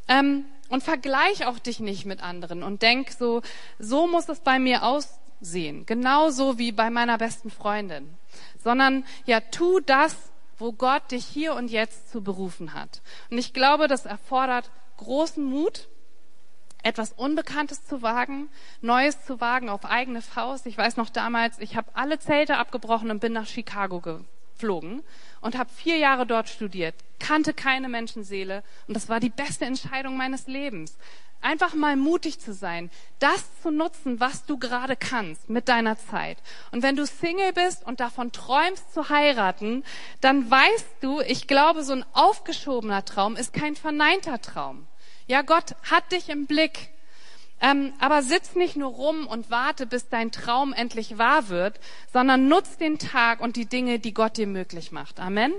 Ähm, 0.07 0.45
und 0.69 0.83
vergleich 0.83 1.45
auch 1.45 1.59
dich 1.59 1.79
nicht 1.79 2.05
mit 2.05 2.21
anderen 2.21 2.63
und 2.63 2.81
denk 2.81 3.11
so, 3.11 3.41
so 3.79 4.07
muss 4.07 4.29
es 4.29 4.39
bei 4.39 4.59
mir 4.59 4.83
aussehen. 4.83 5.85
Genauso 5.85 6.57
wie 6.57 6.71
bei 6.71 6.89
meiner 6.89 7.17
besten 7.17 7.49
Freundin. 7.49 8.09
Sondern 8.63 9.05
ja, 9.25 9.39
tu 9.39 9.79
das, 9.79 10.15
wo 10.57 10.73
Gott 10.73 11.11
dich 11.11 11.25
hier 11.25 11.53
und 11.53 11.69
jetzt 11.69 12.11
zu 12.11 12.21
berufen 12.21 12.73
hat. 12.73 13.01
Und 13.29 13.37
ich 13.37 13.53
glaube, 13.53 13.87
das 13.87 14.05
erfordert 14.05 14.71
großen 14.97 15.43
Mut, 15.43 15.87
etwas 16.83 17.11
Unbekanntes 17.11 17.85
zu 17.85 18.01
wagen, 18.01 18.49
Neues 18.81 19.23
zu 19.25 19.41
wagen 19.41 19.69
auf 19.69 19.85
eigene 19.85 20.21
Faust. 20.21 20.65
Ich 20.65 20.77
weiß 20.77 20.97
noch 20.97 21.09
damals, 21.09 21.59
ich 21.59 21.75
habe 21.75 21.89
alle 21.93 22.19
Zelte 22.19 22.57
abgebrochen 22.57 23.11
und 23.11 23.19
bin 23.19 23.33
nach 23.33 23.47
Chicago 23.47 24.01
geflogen 24.01 25.03
und 25.41 25.57
habe 25.57 25.69
vier 25.69 25.97
Jahre 25.97 26.25
dort 26.25 26.49
studiert, 26.49 26.95
kannte 27.19 27.53
keine 27.53 27.89
Menschenseele 27.89 28.63
und 28.87 28.95
das 28.95 29.09
war 29.09 29.19
die 29.19 29.29
beste 29.29 29.65
Entscheidung 29.65 30.17
meines 30.17 30.47
Lebens. 30.47 30.97
Einfach 31.41 31.73
mal 31.73 31.95
mutig 31.95 32.39
zu 32.39 32.53
sein, 32.53 32.89
das 33.19 33.43
zu 33.61 33.71
nutzen, 33.71 34.19
was 34.19 34.45
du 34.45 34.57
gerade 34.57 34.95
kannst 34.95 35.49
mit 35.49 35.69
deiner 35.69 35.97
Zeit. 35.97 36.37
Und 36.71 36.83
wenn 36.83 36.95
du 36.95 37.05
Single 37.05 37.53
bist 37.53 37.85
und 37.85 37.99
davon 37.99 38.31
träumst 38.31 38.93
zu 38.93 39.09
heiraten, 39.09 39.83
dann 40.21 40.49
weißt 40.49 40.87
du, 41.01 41.21
ich 41.21 41.47
glaube, 41.47 41.83
so 41.83 41.93
ein 41.93 42.05
aufgeschobener 42.13 43.05
Traum 43.05 43.35
ist 43.35 43.53
kein 43.53 43.75
verneinter 43.75 44.41
Traum. 44.41 44.87
Ja, 45.27 45.41
Gott 45.41 45.75
hat 45.89 46.11
dich 46.11 46.29
im 46.29 46.47
Blick. 46.47 46.89
Ähm, 47.59 47.93
aber 47.99 48.21
sitz 48.21 48.53
nicht 48.55 48.75
nur 48.75 48.91
rum 48.91 49.25
und 49.25 49.49
warte, 49.49 49.87
bis 49.87 50.09
dein 50.09 50.31
Traum 50.31 50.73
endlich 50.73 51.17
wahr 51.17 51.49
wird, 51.49 51.79
sondern 52.13 52.47
nutz 52.47 52.77
den 52.77 52.99
Tag 52.99 53.41
und 53.41 53.55
die 53.55 53.65
Dinge, 53.65 53.97
die 53.97 54.13
Gott 54.13 54.37
dir 54.37 54.45
möglich 54.45 54.91
macht. 54.91 55.19
Amen. 55.19 55.53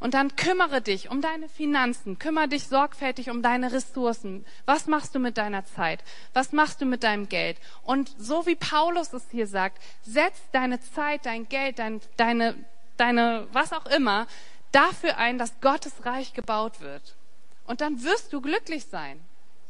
Und 0.00 0.14
dann 0.14 0.36
kümmere 0.36 0.80
dich 0.80 1.10
um 1.10 1.20
deine 1.20 1.50
Finanzen, 1.50 2.18
kümmere 2.18 2.48
dich 2.48 2.66
sorgfältig 2.68 3.28
um 3.28 3.42
deine 3.42 3.72
Ressourcen. 3.72 4.46
Was 4.64 4.86
machst 4.86 5.14
du 5.14 5.18
mit 5.18 5.36
deiner 5.36 5.66
Zeit? 5.66 6.02
Was 6.32 6.52
machst 6.52 6.80
du 6.80 6.86
mit 6.86 7.02
deinem 7.02 7.28
Geld? 7.28 7.58
Und 7.82 8.14
so 8.18 8.46
wie 8.46 8.56
Paulus 8.56 9.12
es 9.12 9.24
hier 9.30 9.46
sagt, 9.46 9.82
setz 10.02 10.38
deine 10.52 10.80
Zeit, 10.80 11.26
dein 11.26 11.48
Geld, 11.50 11.78
dein, 11.78 12.00
deine, 12.16 12.54
deine, 12.96 13.46
was 13.52 13.74
auch 13.74 13.86
immer, 13.86 14.26
dafür 14.72 15.18
ein, 15.18 15.38
dass 15.38 15.60
Gottes 15.60 15.92
Reich 16.06 16.32
gebaut 16.32 16.80
wird. 16.80 17.16
Und 17.66 17.82
dann 17.82 18.02
wirst 18.02 18.32
du 18.32 18.40
glücklich 18.40 18.86
sein. 18.86 19.20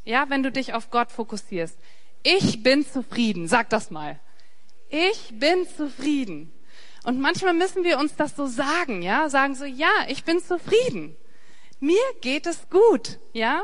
Ja, 0.04 0.28
wenn 0.28 0.42
du 0.42 0.52
dich 0.52 0.74
auf 0.74 0.90
Gott 0.90 1.12
fokussierst. 1.12 1.78
Ich 2.22 2.62
bin 2.62 2.86
zufrieden. 2.86 3.48
Sag 3.48 3.70
das 3.70 3.90
mal. 3.90 4.20
Ich 4.88 5.38
bin 5.38 5.66
zufrieden. 5.66 6.52
Und 7.04 7.20
manchmal 7.20 7.52
müssen 7.52 7.84
wir 7.84 7.98
uns 7.98 8.16
das 8.16 8.34
so 8.34 8.46
sagen, 8.46 9.02
ja, 9.02 9.28
sagen 9.28 9.54
so, 9.54 9.64
ja, 9.64 9.92
ich 10.08 10.24
bin 10.24 10.40
zufrieden. 10.40 11.16
Mir 11.80 12.02
geht 12.22 12.46
es 12.46 12.70
gut, 12.70 13.18
ja. 13.32 13.62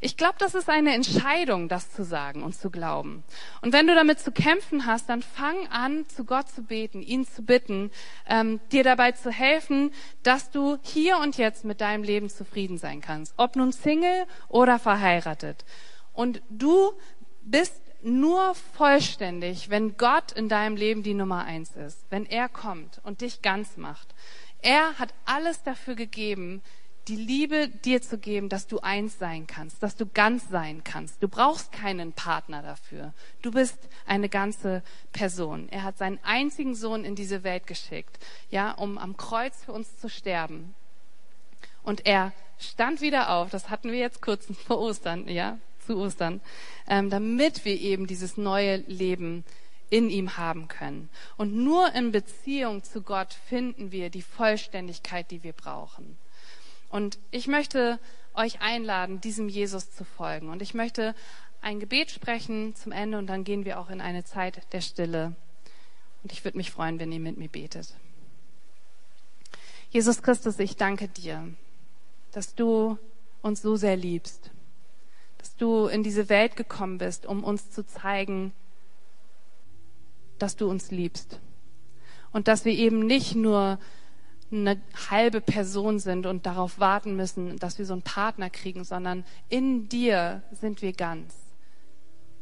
Ich 0.00 0.16
glaube, 0.16 0.36
das 0.38 0.54
ist 0.54 0.68
eine 0.68 0.94
Entscheidung, 0.94 1.68
das 1.68 1.92
zu 1.92 2.04
sagen 2.04 2.42
und 2.42 2.54
zu 2.54 2.70
glauben. 2.70 3.22
Und 3.60 3.72
wenn 3.72 3.86
du 3.86 3.94
damit 3.94 4.18
zu 4.18 4.32
kämpfen 4.32 4.86
hast, 4.86 5.08
dann 5.08 5.22
fang 5.22 5.66
an, 5.68 6.06
zu 6.08 6.24
Gott 6.24 6.48
zu 6.48 6.62
beten, 6.62 7.02
ihn 7.02 7.26
zu 7.26 7.42
bitten, 7.42 7.90
ähm, 8.26 8.60
dir 8.72 8.82
dabei 8.82 9.12
zu 9.12 9.30
helfen, 9.30 9.92
dass 10.22 10.50
du 10.50 10.78
hier 10.82 11.18
und 11.18 11.36
jetzt 11.36 11.64
mit 11.64 11.80
deinem 11.80 12.02
Leben 12.02 12.30
zufrieden 12.30 12.78
sein 12.78 13.00
kannst. 13.00 13.34
Ob 13.36 13.56
nun 13.56 13.72
Single 13.72 14.26
oder 14.48 14.78
verheiratet. 14.78 15.64
Und 16.14 16.42
du 16.48 16.92
bist 17.42 17.80
nur 18.02 18.54
vollständig, 18.54 19.68
wenn 19.68 19.96
Gott 19.96 20.32
in 20.32 20.48
deinem 20.48 20.76
Leben 20.76 21.02
die 21.02 21.14
Nummer 21.14 21.44
eins 21.44 21.76
ist, 21.76 22.06
wenn 22.10 22.24
er 22.24 22.48
kommt 22.48 23.00
und 23.04 23.20
dich 23.20 23.42
ganz 23.42 23.76
macht. 23.76 24.14
Er 24.62 24.98
hat 24.98 25.14
alles 25.24 25.62
dafür 25.62 25.94
gegeben, 25.94 26.62
die 27.08 27.16
Liebe 27.16 27.68
dir 27.68 28.02
zu 28.02 28.18
geben, 28.18 28.48
dass 28.48 28.66
du 28.66 28.80
eins 28.80 29.18
sein 29.18 29.46
kannst, 29.46 29.82
dass 29.82 29.96
du 29.96 30.06
ganz 30.06 30.48
sein 30.48 30.84
kannst. 30.84 31.22
Du 31.22 31.28
brauchst 31.28 31.72
keinen 31.72 32.12
Partner 32.12 32.62
dafür. 32.62 33.12
Du 33.42 33.50
bist 33.50 33.78
eine 34.06 34.28
ganze 34.28 34.82
Person. 35.12 35.68
Er 35.70 35.82
hat 35.82 35.98
seinen 35.98 36.18
einzigen 36.22 36.74
Sohn 36.74 37.04
in 37.04 37.14
diese 37.14 37.42
Welt 37.42 37.66
geschickt, 37.66 38.18
ja, 38.50 38.72
um 38.72 38.98
am 38.98 39.16
Kreuz 39.16 39.64
für 39.64 39.72
uns 39.72 39.98
zu 39.98 40.08
sterben. 40.08 40.74
Und 41.82 42.06
er 42.06 42.32
stand 42.58 43.00
wieder 43.00 43.30
auf. 43.30 43.50
Das 43.50 43.70
hatten 43.70 43.90
wir 43.90 43.98
jetzt 43.98 44.20
kurz 44.20 44.46
vor 44.66 44.78
Ostern, 44.78 45.28
ja, 45.28 45.58
zu 45.86 45.96
Ostern, 45.96 46.40
ähm, 46.86 47.10
damit 47.10 47.64
wir 47.64 47.80
eben 47.80 48.06
dieses 48.06 48.36
neue 48.36 48.76
Leben 48.76 49.44
in 49.88 50.08
ihm 50.08 50.36
haben 50.36 50.68
können. 50.68 51.08
Und 51.36 51.54
nur 51.54 51.92
in 51.94 52.12
Beziehung 52.12 52.84
zu 52.84 53.02
Gott 53.02 53.34
finden 53.34 53.90
wir 53.90 54.08
die 54.08 54.22
Vollständigkeit, 54.22 55.30
die 55.30 55.42
wir 55.42 55.52
brauchen. 55.52 56.16
Und 56.90 57.18
ich 57.30 57.46
möchte 57.46 57.98
euch 58.34 58.60
einladen, 58.60 59.20
diesem 59.20 59.48
Jesus 59.48 59.90
zu 59.92 60.04
folgen. 60.04 60.50
Und 60.50 60.60
ich 60.62 60.74
möchte 60.74 61.14
ein 61.62 61.80
Gebet 61.80 62.10
sprechen 62.10 62.74
zum 62.74 62.92
Ende 62.92 63.18
und 63.18 63.26
dann 63.26 63.44
gehen 63.44 63.64
wir 63.64 63.78
auch 63.78 63.90
in 63.90 64.00
eine 64.00 64.24
Zeit 64.24 64.62
der 64.72 64.80
Stille. 64.80 65.34
Und 66.22 66.32
ich 66.32 66.44
würde 66.44 66.58
mich 66.58 66.70
freuen, 66.70 66.98
wenn 66.98 67.12
ihr 67.12 67.20
mit 67.20 67.38
mir 67.38 67.48
betet. 67.48 67.94
Jesus 69.90 70.22
Christus, 70.22 70.58
ich 70.58 70.76
danke 70.76 71.08
dir, 71.08 71.52
dass 72.32 72.54
du 72.54 72.98
uns 73.42 73.62
so 73.62 73.76
sehr 73.76 73.96
liebst, 73.96 74.50
dass 75.38 75.56
du 75.56 75.86
in 75.86 76.02
diese 76.02 76.28
Welt 76.28 76.56
gekommen 76.56 76.98
bist, 76.98 77.26
um 77.26 77.42
uns 77.42 77.70
zu 77.70 77.84
zeigen, 77.84 78.52
dass 80.38 80.56
du 80.56 80.68
uns 80.68 80.90
liebst. 80.90 81.40
Und 82.32 82.46
dass 82.46 82.64
wir 82.64 82.72
eben 82.72 83.06
nicht 83.06 83.34
nur 83.34 83.78
eine 84.52 84.80
halbe 85.10 85.40
Person 85.40 85.98
sind 85.98 86.26
und 86.26 86.46
darauf 86.46 86.78
warten 86.78 87.16
müssen, 87.16 87.58
dass 87.58 87.78
wir 87.78 87.86
so 87.86 87.92
einen 87.92 88.02
Partner 88.02 88.50
kriegen, 88.50 88.84
sondern 88.84 89.24
in 89.48 89.88
dir 89.88 90.42
sind 90.52 90.82
wir 90.82 90.92
ganz 90.92 91.34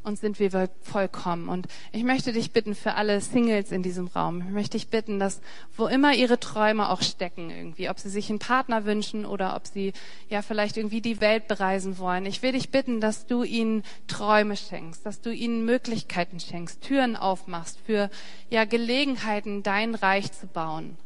und 0.09 0.19
sind 0.19 0.41
wir 0.41 0.71
vollkommen. 0.83 1.49
Und 1.49 1.69
ich 1.93 2.03
möchte 2.03 2.33
dich 2.33 2.53
bitten 2.53 2.75
für 2.75 2.95
alle 2.95 3.21
Singles 3.21 3.71
in 3.71 3.83
diesem 3.83 4.07
Raum, 4.09 4.41
ich 4.41 4.53
möchte 4.53 4.79
dich 4.79 4.89
bitten, 4.89 5.19
dass 5.19 5.41
wo 5.77 5.87
immer 5.87 6.15
ihre 6.15 6.41
Träume 6.41 6.89
auch 6.89 7.03
stecken 7.03 7.51
irgendwie, 7.51 7.89
ob 7.91 7.99
sie 7.99 8.09
sich 8.09 8.31
einen 8.31 8.39
Partner 8.39 8.85
wünschen 8.85 9.27
oder 9.27 9.55
ob 9.55 9.67
sie 9.67 9.93
ja 10.29 10.43
vielleicht 10.43 10.77
irgendwie 10.77 11.01
die 11.01 11.21
Welt 11.21 11.47
bereisen 11.47 11.99
wollen, 11.99 12.27
ich 12.27 12.43
will 12.43 12.53
dich 12.53 12.71
bitten, 12.71 13.01
dass 13.01 13.27
du 13.27 13.43
ihnen 13.43 13.85
Träume 14.07 14.57
schenkst, 14.57 15.05
dass 15.05 15.21
du 15.21 15.31
ihnen 15.31 15.65
Möglichkeiten 15.65 16.41
schenkst, 16.41 16.83
Türen 16.83 17.15
aufmachst 17.15 17.79
für 17.85 18.11
ja 18.51 18.65
Gelegenheiten, 18.65 19.63
dein 19.63 19.95
Reich 19.95 20.33
zu 20.33 20.47
bauen. 20.47 20.97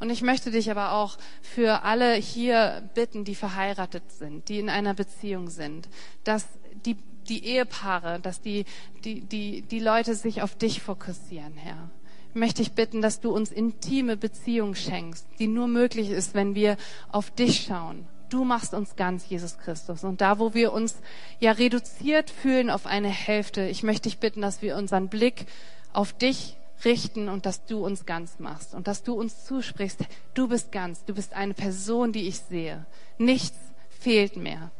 Und 0.00 0.10
ich 0.10 0.22
möchte 0.22 0.50
dich 0.50 0.70
aber 0.70 0.92
auch 0.92 1.18
für 1.42 1.82
alle 1.82 2.14
hier 2.14 2.88
bitten, 2.94 3.24
die 3.24 3.34
verheiratet 3.34 4.10
sind, 4.12 4.48
die 4.48 4.58
in 4.58 4.68
einer 4.68 4.94
Beziehung 4.94 5.50
sind, 5.50 5.88
dass 6.24 6.46
die, 6.84 6.96
die 7.28 7.44
Ehepaare, 7.46 8.20
dass 8.20 8.40
die, 8.40 8.64
die, 9.04 9.20
die, 9.22 9.62
die 9.62 9.80
Leute 9.80 10.14
sich 10.14 10.42
auf 10.42 10.54
dich 10.54 10.82
fokussieren, 10.82 11.54
Herr. 11.54 11.90
Ich 12.30 12.40
möchte 12.40 12.62
ich 12.62 12.72
bitten, 12.72 13.00
dass 13.00 13.20
du 13.20 13.30
uns 13.30 13.52
intime 13.52 14.16
Beziehungen 14.16 14.74
schenkst, 14.74 15.24
die 15.38 15.46
nur 15.46 15.68
möglich 15.68 16.10
ist, 16.10 16.34
wenn 16.34 16.56
wir 16.56 16.76
auf 17.12 17.30
dich 17.30 17.62
schauen. 17.62 18.08
Du 18.28 18.44
machst 18.44 18.74
uns 18.74 18.96
ganz, 18.96 19.28
Jesus 19.28 19.58
Christus. 19.58 20.02
Und 20.02 20.20
da, 20.20 20.40
wo 20.40 20.52
wir 20.54 20.72
uns 20.72 20.96
ja 21.38 21.52
reduziert 21.52 22.30
fühlen 22.30 22.70
auf 22.70 22.86
eine 22.86 23.08
Hälfte, 23.08 23.68
ich 23.68 23.84
möchte 23.84 24.08
dich 24.08 24.18
bitten, 24.18 24.40
dass 24.40 24.62
wir 24.62 24.76
unseren 24.76 25.08
Blick 25.08 25.46
auf 25.92 26.12
dich 26.12 26.56
richten 26.84 27.28
und 27.28 27.46
dass 27.46 27.64
du 27.64 27.84
uns 27.84 28.06
ganz 28.06 28.38
machst 28.38 28.74
und 28.74 28.86
dass 28.86 29.02
du 29.02 29.14
uns 29.14 29.44
zusprichst, 29.44 30.00
du 30.34 30.48
bist 30.48 30.72
ganz, 30.72 31.04
du 31.04 31.14
bist 31.14 31.32
eine 31.34 31.54
Person, 31.54 32.12
die 32.12 32.28
ich 32.28 32.38
sehe. 32.38 32.86
Nichts 33.18 33.58
fehlt 33.88 34.36
mehr. 34.36 34.70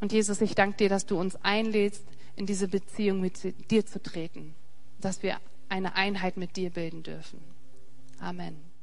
Und 0.00 0.12
Jesus, 0.12 0.40
ich 0.40 0.54
danke 0.54 0.76
dir, 0.76 0.88
dass 0.88 1.06
du 1.06 1.18
uns 1.18 1.36
einlädst, 1.36 2.04
in 2.36 2.46
diese 2.46 2.68
Beziehung 2.68 3.20
mit 3.20 3.38
dir 3.70 3.86
zu 3.86 4.02
treten, 4.02 4.54
dass 5.00 5.22
wir 5.22 5.38
eine 5.68 5.94
Einheit 5.94 6.36
mit 6.36 6.56
dir 6.56 6.70
bilden 6.70 7.02
dürfen. 7.02 7.40
Amen. 8.18 8.73